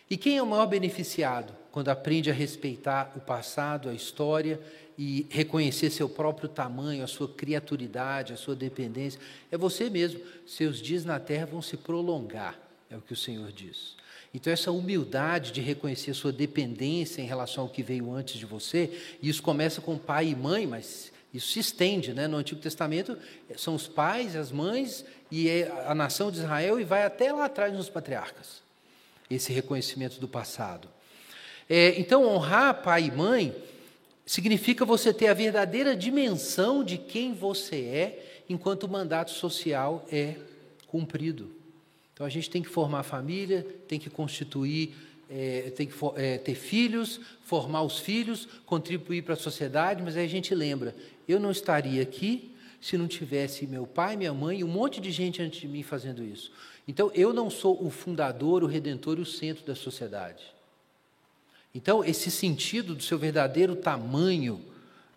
[0.09, 4.59] E quem é o maior beneficiado quando aprende a respeitar o passado, a história
[4.97, 9.19] e reconhecer seu próprio tamanho, a sua criaturidade, a sua dependência?
[9.51, 10.21] É você mesmo.
[10.45, 12.57] Seus dias na terra vão se prolongar,
[12.89, 13.95] é o que o Senhor diz.
[14.33, 18.91] Então, essa humildade de reconhecer sua dependência em relação ao que veio antes de você,
[19.23, 22.27] isso começa com pai e mãe, mas isso se estende, né?
[22.27, 23.17] No Antigo Testamento
[23.57, 27.45] são os pais, as mães e é a nação de Israel e vai até lá
[27.45, 28.61] atrás nos patriarcas.
[29.29, 30.87] Esse reconhecimento do passado.
[31.69, 33.55] É, então, honrar pai e mãe
[34.25, 40.35] significa você ter a verdadeira dimensão de quem você é enquanto o mandato social é
[40.87, 41.51] cumprido.
[42.13, 44.95] Então a gente tem que formar família, tem que constituir,
[45.29, 50.25] é, tem que é, ter filhos, formar os filhos, contribuir para a sociedade, mas aí
[50.25, 50.95] a gente lembra,
[51.27, 55.11] eu não estaria aqui se não tivesse meu pai, minha mãe e um monte de
[55.11, 56.51] gente antes de mim fazendo isso.
[56.87, 60.54] Então eu não sou o fundador, o redentor e o centro da sociedade.
[61.75, 64.63] Então esse sentido do seu verdadeiro tamanho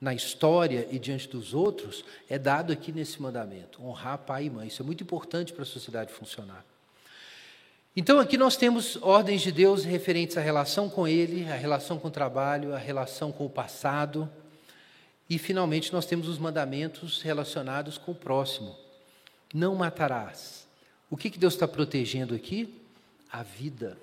[0.01, 4.67] na história e diante dos outros é dado aqui nesse mandamento, honrar pai e mãe.
[4.69, 6.65] Isso é muito importante para a sociedade funcionar.
[7.97, 12.07] Então, aqui nós temos ordens de Deus referentes à relação com Ele, à relação com
[12.07, 14.31] o trabalho, à relação com o passado.
[15.29, 18.77] E, finalmente, nós temos os mandamentos relacionados com o próximo.
[19.53, 20.69] Não matarás.
[21.11, 22.73] O que, que Deus está protegendo aqui?
[23.33, 23.99] A vida.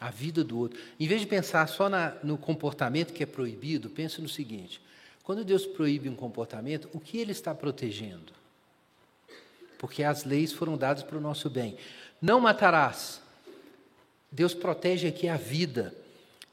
[0.00, 0.80] A vida do outro.
[0.98, 4.80] Em vez de pensar só na, no comportamento que é proibido, pense no seguinte:
[5.22, 8.32] quando Deus proíbe um comportamento, o que Ele está protegendo?
[9.78, 11.76] Porque as leis foram dadas para o nosso bem.
[12.20, 13.20] Não matarás.
[14.30, 15.94] Deus protege aqui a vida.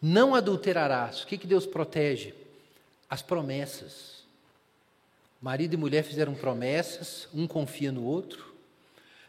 [0.02, 1.24] Não adulterarás.
[1.24, 2.34] O que, que Deus protege?
[3.10, 4.18] As promessas.
[5.42, 8.54] Marido e mulher fizeram promessas, um confia no outro.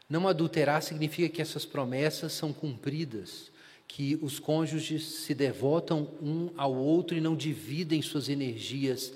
[0.09, 3.51] Não adulterar significa que essas promessas são cumpridas,
[3.89, 9.13] que os cônjuges se devotam um ao outro e não dividem suas energias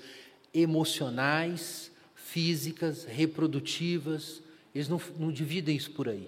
[0.51, 4.41] emocionais, físicas, reprodutivas,
[4.73, 6.27] eles não, não dividem isso por aí.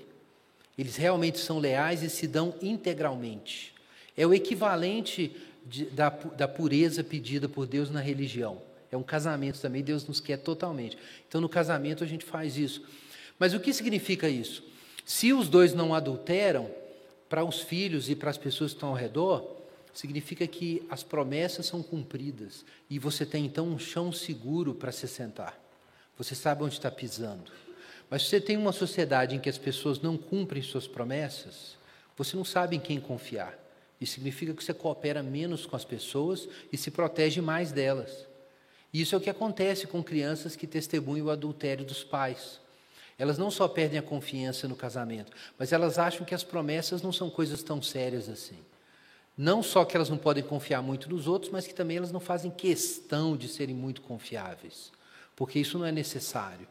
[0.77, 3.73] Eles realmente são leais e se dão integralmente.
[4.15, 5.35] É o equivalente
[5.65, 8.61] de, da, da pureza pedida por Deus na religião.
[8.91, 10.97] É um casamento também, Deus nos quer totalmente.
[11.27, 12.83] Então, no casamento, a gente faz isso.
[13.39, 14.63] Mas o que significa isso?
[15.03, 16.69] Se os dois não adulteram,
[17.35, 19.57] para os filhos e para as pessoas que estão ao redor,
[19.93, 25.05] significa que as promessas são cumpridas e você tem então um chão seguro para se
[25.05, 25.59] sentar.
[26.17, 27.51] Você sabe onde está pisando.
[28.09, 31.75] Mas se você tem uma sociedade em que as pessoas não cumprem suas promessas,
[32.15, 33.59] você não sabe em quem confiar.
[33.99, 38.25] Isso significa que você coopera menos com as pessoas e se protege mais delas.
[38.93, 42.61] E isso é o que acontece com crianças que testemunham o adultério dos pais.
[43.17, 47.13] Elas não só perdem a confiança no casamento, mas elas acham que as promessas não
[47.13, 48.57] são coisas tão sérias assim.
[49.37, 52.19] Não só que elas não podem confiar muito nos outros, mas que também elas não
[52.19, 54.91] fazem questão de serem muito confiáveis,
[55.35, 56.67] porque isso não é necessário.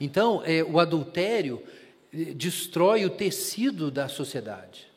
[0.00, 1.62] Então, é, o adultério
[2.12, 4.90] eh, destrói o tecido da sociedade.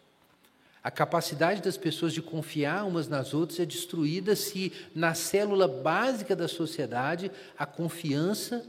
[0.83, 6.35] A capacidade das pessoas de confiar umas nas outras é destruída se, na célula básica
[6.35, 8.63] da sociedade, a confiança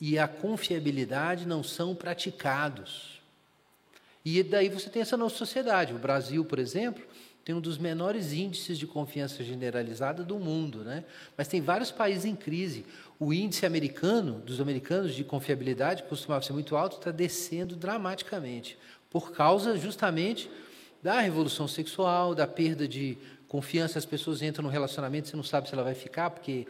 [0.00, 3.20] e a confiabilidade não são praticados.
[4.24, 5.94] E daí você tem essa nossa sociedade.
[5.94, 7.02] O Brasil, por exemplo,
[7.44, 11.04] tem um dos menores índices de confiança generalizada do mundo, né?
[11.36, 12.84] Mas tem vários países em crise.
[13.18, 18.78] O índice americano, dos americanos de confiabilidade, que costumava ser muito alto, está descendo dramaticamente,
[19.10, 20.50] por causa justamente
[21.02, 23.16] da revolução sexual, da perda de
[23.48, 26.66] confiança, as pessoas entram no relacionamento, você não sabe se ela vai ficar, porque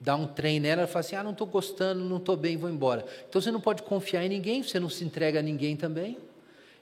[0.00, 2.70] dá um trem nela, ela fala assim: ah, não estou gostando, não estou bem, vou
[2.70, 3.04] embora.
[3.28, 6.18] Então você não pode confiar em ninguém, você não se entrega a ninguém também.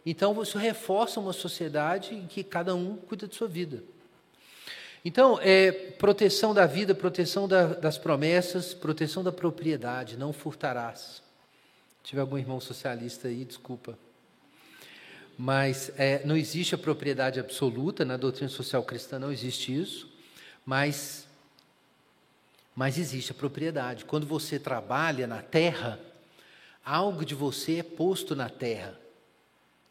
[0.05, 3.83] Então isso reforça uma sociedade em que cada um cuida de sua vida.
[5.05, 11.23] Então, é proteção da vida, proteção da, das promessas, proteção da propriedade, não furtarás.
[11.99, 13.99] Se tiver algum irmão socialista aí, desculpa.
[15.37, 20.11] Mas é, não existe a propriedade absoluta, na doutrina social cristã não existe isso,
[20.65, 21.24] mas,
[22.75, 24.05] mas existe a propriedade.
[24.05, 25.99] Quando você trabalha na terra,
[26.85, 28.99] algo de você é posto na terra.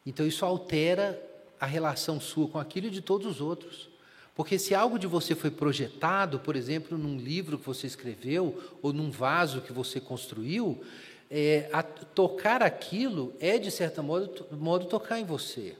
[0.04, 1.20] Então isso altera
[1.58, 3.88] a relação sua com aquilo e de todos os outros.
[4.34, 8.92] Porque se algo de você foi projetado, por exemplo, num livro que você escreveu ou
[8.92, 10.82] num vaso que você construiu,
[11.30, 15.76] é, a, tocar aquilo é, de certo modo, modo tocar em você.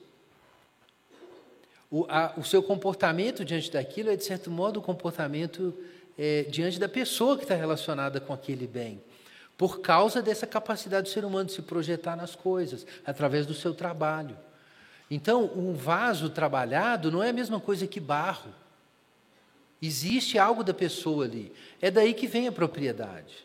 [1.90, 5.74] O, a, o, seu comportamento diante daquilo é, de certo modo, o comportamento
[6.18, 9.02] é, diante da pessoa que está relacionada com aquele bem.
[9.56, 13.72] Por causa dessa capacidade do ser humano de se projetar nas coisas, através do seu
[13.72, 14.36] trabalho.
[15.10, 18.52] Então, um vaso trabalhado não é a mesma coisa que barro.
[19.80, 21.52] Existe algo da pessoa ali.
[21.80, 23.44] É daí que vem a propriedade.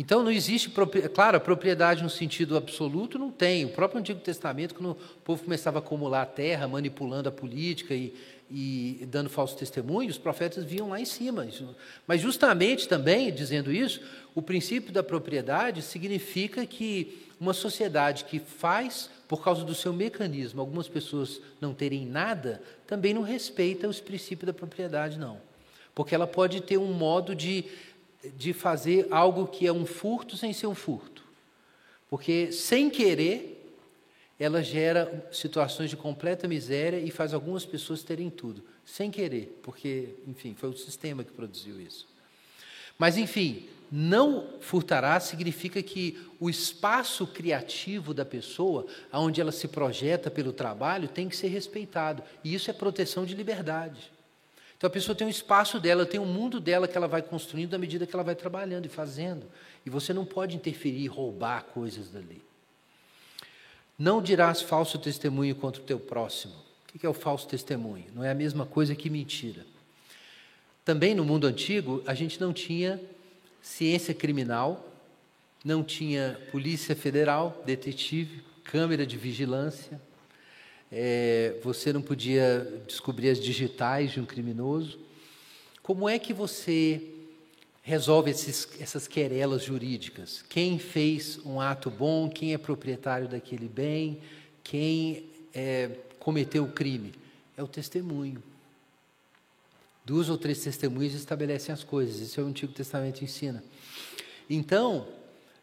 [0.00, 0.72] Então não existe,
[1.12, 3.66] claro, a propriedade no sentido absoluto não tem.
[3.66, 8.14] O próprio Antigo Testamento, quando o povo começava a acumular terra, manipulando a política e,
[8.50, 11.46] e dando falsos testemunhos, os profetas viam lá em cima.
[12.06, 14.00] Mas justamente também, dizendo isso,
[14.34, 20.60] o princípio da propriedade significa que uma sociedade que faz, por causa do seu mecanismo,
[20.60, 25.40] algumas pessoas não terem nada, também não respeita os princípios da propriedade, não.
[25.94, 27.64] Porque ela pode ter um modo de
[28.36, 31.24] de fazer algo que é um furto sem ser um furto.
[32.08, 33.59] Porque, sem querer,
[34.40, 40.14] ela gera situações de completa miséria e faz algumas pessoas terem tudo, sem querer, porque,
[40.26, 42.08] enfim, foi o sistema que produziu isso.
[42.98, 50.30] Mas, enfim, não furtará significa que o espaço criativo da pessoa, onde ela se projeta
[50.30, 52.22] pelo trabalho, tem que ser respeitado.
[52.42, 54.10] E isso é proteção de liberdade.
[54.78, 57.74] Então a pessoa tem um espaço dela, tem um mundo dela que ela vai construindo
[57.74, 59.44] à medida que ela vai trabalhando e fazendo.
[59.84, 62.40] E você não pode interferir, roubar coisas dali.
[64.00, 66.54] Não dirás falso testemunho contra o teu próximo.
[66.88, 68.06] O que é o falso testemunho?
[68.14, 69.66] Não é a mesma coisa que mentira.
[70.82, 72.98] Também no mundo antigo, a gente não tinha
[73.60, 74.90] ciência criminal,
[75.62, 80.00] não tinha polícia federal, detetive, câmera de vigilância,
[80.90, 84.98] é, você não podia descobrir as digitais de um criminoso.
[85.82, 87.02] Como é que você
[87.82, 90.42] resolve esses, essas querelas jurídicas?
[90.48, 94.20] Quem fez um ato bom, quem é proprietário daquele bem,
[94.62, 97.12] quem é, cometeu o crime?
[97.56, 98.42] É o testemunho.
[100.04, 103.62] Duas ou três testemunhas estabelecem as coisas, isso é o Antigo Testamento ensina.
[104.48, 105.06] Então,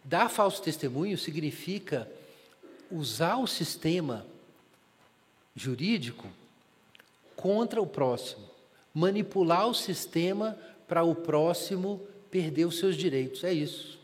[0.04, 2.10] dar falso testemunho significa
[2.90, 4.26] usar o sistema
[5.56, 6.28] jurídico
[7.36, 8.50] contra o próximo,
[8.94, 10.58] manipular o sistema
[10.88, 13.44] para o próximo perder os seus direitos.
[13.44, 14.00] É isso.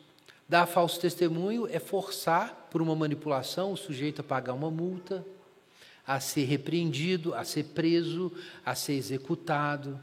[0.47, 5.25] Dar falso testemunho é forçar, por uma manipulação, o sujeito a pagar uma multa,
[6.05, 8.31] a ser repreendido, a ser preso,
[8.65, 9.99] a ser executado.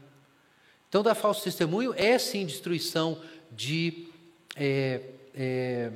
[0.89, 3.21] Então, dar falso testemunho é sim destruição
[3.51, 4.07] de
[4.55, 5.01] é,
[5.35, 5.91] é,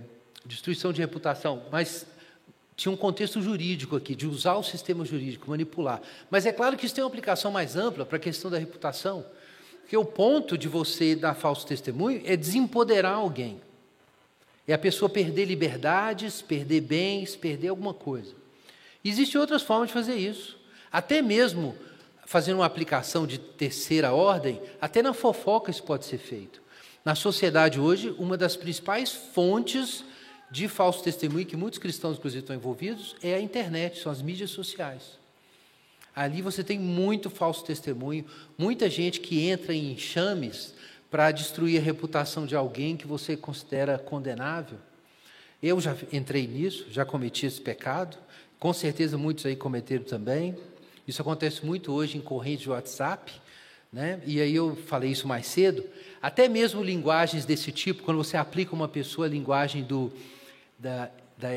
[0.46, 2.06] destruição de reputação, mas
[2.76, 6.02] tinha um contexto jurídico aqui, de usar o sistema jurídico, manipular.
[6.30, 9.26] Mas é claro que isso tem uma aplicação mais ampla para a questão da reputação,
[9.86, 13.62] porque o ponto de você dar falso testemunho é desempoderar alguém.
[14.68, 18.34] É a pessoa perder liberdades, perder bens, perder alguma coisa.
[19.04, 20.58] Existem outras formas de fazer isso.
[20.92, 21.76] Até mesmo
[22.26, 26.64] fazendo uma aplicação de terceira ordem, até na fofoca isso pode ser feito.
[27.06, 30.04] Na sociedade hoje, uma das principais fontes
[30.50, 34.50] de falso testemunho, que muitos cristãos, inclusive, estão envolvidos, é a internet, são as mídias
[34.50, 35.20] sociais.
[36.16, 38.26] Ali você tem muito falso testemunho,
[38.58, 40.74] muita gente que entra em enxames
[41.12, 44.78] para destruir a reputação de alguém que você considera condenável.
[45.62, 48.18] Eu já entrei nisso, já cometi esse pecado,
[48.60, 50.56] com certeza muitos aí cometeram também.
[51.08, 53.32] Isso acontece muito hoje em correntes de WhatsApp,
[53.92, 54.22] né?
[54.26, 55.84] E aí eu falei isso mais cedo.
[56.22, 60.12] Até mesmo linguagens desse tipo, quando você aplica uma pessoa a linguagem do
[60.78, 61.50] da, da,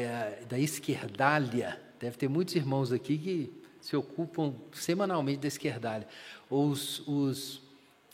[0.49, 1.81] da esquerdalha.
[2.01, 3.58] Deve ter muitos irmãos aqui que
[3.89, 6.07] se ocupam semanalmente da esquerdalha.
[6.51, 7.63] Os, os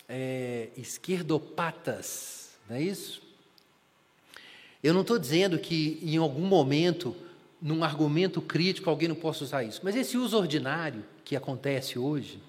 [0.09, 3.21] é, esquerdopatas, não é isso?
[4.81, 7.17] Eu não estou dizendo que em algum momento,
[7.61, 12.41] num argumento crítico, alguém não possa usar isso, mas esse uso ordinário que acontece hoje,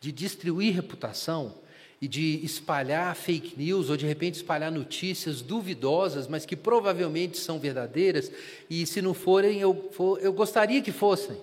[0.00, 1.54] de destruir reputação,
[2.02, 7.58] e de espalhar fake news ou de repente espalhar notícias duvidosas, mas que provavelmente são
[7.58, 8.30] verdadeiras,
[8.68, 11.38] e se não forem, eu, for, eu gostaria que fossem,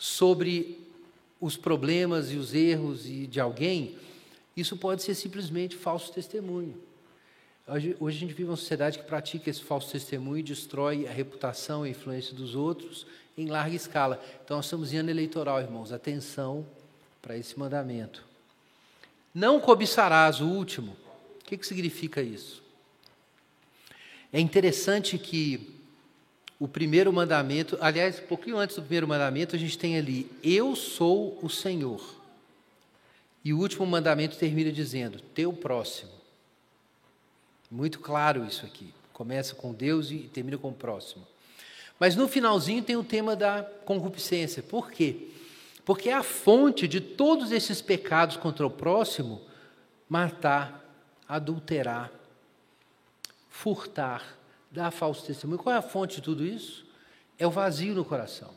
[0.00, 0.80] sobre
[1.38, 3.98] os problemas e os erros de alguém,
[4.56, 6.74] isso pode ser simplesmente falso testemunho.
[7.68, 11.12] Hoje, hoje a gente vive uma sociedade que pratica esse falso testemunho e destrói a
[11.12, 14.24] reputação e a influência dos outros em larga escala.
[14.42, 15.92] Então, nós estamos em ano eleitoral, irmãos.
[15.92, 16.66] Atenção
[17.20, 18.24] para esse mandamento.
[19.34, 20.96] Não cobiçarás o último.
[21.42, 22.62] O que, que significa isso?
[24.32, 25.79] É interessante que
[26.60, 30.76] o primeiro mandamento, aliás, um pouquinho antes do primeiro mandamento, a gente tem ali: Eu
[30.76, 32.20] sou o Senhor.
[33.42, 36.12] E o último mandamento termina dizendo: Teu próximo.
[37.70, 38.92] Muito claro isso aqui.
[39.14, 41.26] Começa com Deus e termina com o próximo.
[41.98, 44.62] Mas no finalzinho tem o tema da concupiscência.
[44.62, 45.28] Por quê?
[45.84, 49.40] Porque é a fonte de todos esses pecados contra o próximo
[50.08, 50.84] matar,
[51.26, 52.10] adulterar,
[53.48, 54.39] furtar,
[54.70, 55.58] dar falso testemunho.
[55.58, 56.86] Qual é a fonte de tudo isso?
[57.38, 58.50] É o vazio no coração.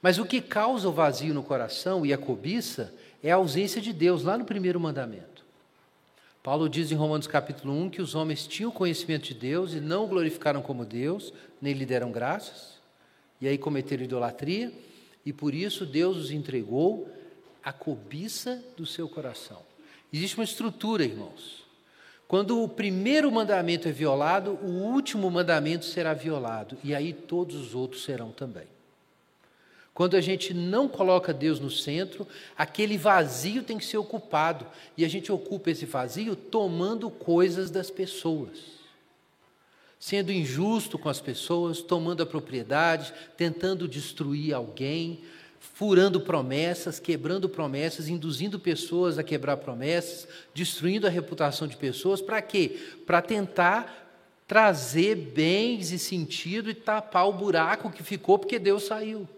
[0.00, 3.92] Mas o que causa o vazio no coração e a cobiça é a ausência de
[3.92, 5.44] Deus, lá no primeiro mandamento.
[6.42, 10.04] Paulo diz em Romanos capítulo 1 que os homens tinham conhecimento de Deus e não
[10.04, 12.78] o glorificaram como Deus, nem lhe deram graças,
[13.40, 14.72] e aí cometeram idolatria
[15.26, 17.10] e por isso Deus os entregou
[17.62, 19.60] a cobiça do seu coração.
[20.12, 21.67] Existe uma estrutura, irmãos.
[22.28, 27.74] Quando o primeiro mandamento é violado, o último mandamento será violado, e aí todos os
[27.74, 28.66] outros serão também.
[29.94, 35.04] Quando a gente não coloca Deus no centro, aquele vazio tem que ser ocupado, e
[35.06, 38.78] a gente ocupa esse vazio tomando coisas das pessoas
[39.98, 45.20] sendo injusto com as pessoas, tomando a propriedade, tentando destruir alguém,
[45.60, 52.40] furando promessas, quebrando promessas, induzindo pessoas a quebrar promessas, destruindo a reputação de pessoas, para
[52.42, 52.78] quê?
[53.06, 54.06] Para tentar
[54.46, 59.28] trazer bens e sentido e tapar o buraco que ficou porque Deus saiu.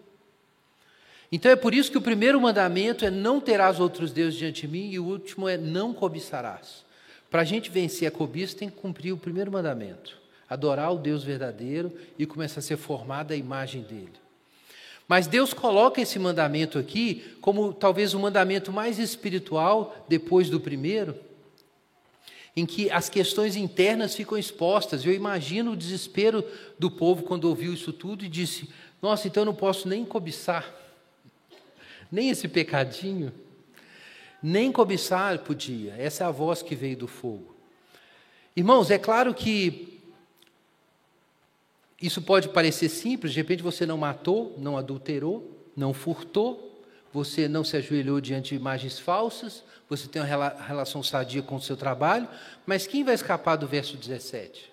[1.31, 4.67] Então é por isso que o primeiro mandamento é não terás outros deuses diante de
[4.67, 6.83] mim e o último é não cobiçarás.
[7.29, 10.21] Para a gente vencer a cobiça tem que cumprir o primeiro mandamento
[10.51, 14.11] adorar o Deus verdadeiro e começar a ser formada a imagem dele.
[15.07, 21.15] Mas Deus coloca esse mandamento aqui como talvez o mandamento mais espiritual depois do primeiro,
[22.55, 25.05] em que as questões internas ficam expostas.
[25.05, 26.45] Eu imagino o desespero
[26.77, 28.69] do povo quando ouviu isso tudo e disse:
[29.01, 30.73] Nossa, então eu não posso nem cobiçar,
[32.11, 33.33] nem esse pecadinho,
[34.41, 35.93] nem cobiçar podia.
[35.97, 37.55] Essa é a voz que veio do fogo.
[38.55, 39.90] Irmãos, é claro que
[42.01, 46.81] isso pode parecer simples, de repente você não matou, não adulterou, não furtou,
[47.13, 51.61] você não se ajoelhou diante de imagens falsas, você tem uma relação sadia com o
[51.61, 52.27] seu trabalho,
[52.65, 54.71] mas quem vai escapar do verso 17?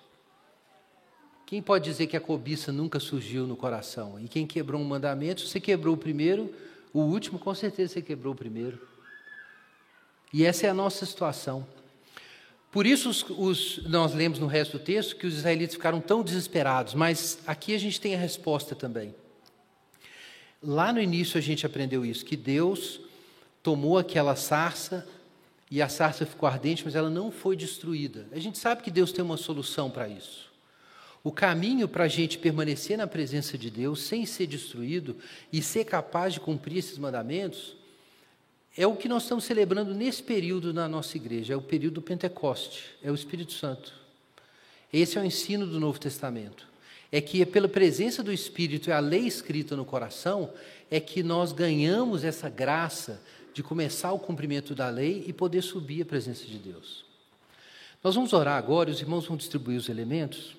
[1.45, 4.19] Quem pode dizer que a cobiça nunca surgiu no coração?
[4.19, 6.53] E quem quebrou um mandamento, você quebrou o primeiro,
[6.93, 8.79] o último, com certeza você quebrou o primeiro.
[10.31, 11.65] E essa é a nossa situação.
[12.71, 16.23] Por isso, os, os, nós lemos no resto do texto que os israelitas ficaram tão
[16.23, 19.15] desesperados, mas aqui a gente tem a resposta também.
[20.61, 22.99] Lá no início a gente aprendeu isso, que Deus
[23.63, 25.07] tomou aquela sarça
[25.71, 28.27] e a sarça ficou ardente, mas ela não foi destruída.
[28.31, 30.49] A gente sabe que Deus tem uma solução para isso.
[31.23, 35.17] O caminho para a gente permanecer na presença de Deus sem ser destruído
[35.51, 37.78] e ser capaz de cumprir esses mandamentos
[38.79, 42.01] é o que nós estamos celebrando nesse período na nossa igreja, é o período do
[42.01, 43.93] Pentecoste, é o Espírito Santo.
[44.93, 46.65] Esse é o ensino do Novo Testamento.
[47.11, 50.53] É que é pela presença do Espírito e a lei escrita no coração
[50.89, 53.21] é que nós ganhamos essa graça
[53.53, 57.03] de começar o cumprimento da lei e poder subir à presença de Deus.
[58.01, 60.55] Nós vamos orar agora, os irmãos vão distribuir os elementos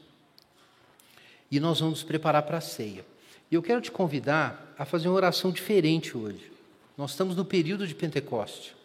[1.51, 3.03] e nós vamos nos preparar para a ceia.
[3.51, 6.60] E eu quero te convidar a fazer uma oração diferente hoje.
[7.01, 8.77] Nós estamos no período de Pentecoste.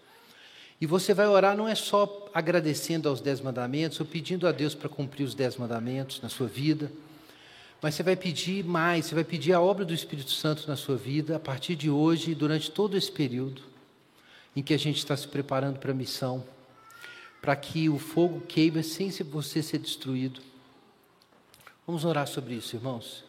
[0.80, 4.74] E você vai orar não é só agradecendo aos dez mandamentos ou pedindo a Deus
[4.74, 6.90] para cumprir os dez mandamentos na sua vida,
[7.82, 10.96] mas você vai pedir mais, você vai pedir a obra do Espírito Santo na sua
[10.96, 13.62] vida a partir de hoje e durante todo esse período
[14.56, 16.42] em que a gente está se preparando para a missão,
[17.42, 20.40] para que o fogo queime sem você ser destruído
[21.86, 23.25] Vamos orar sobre isso, irmãos.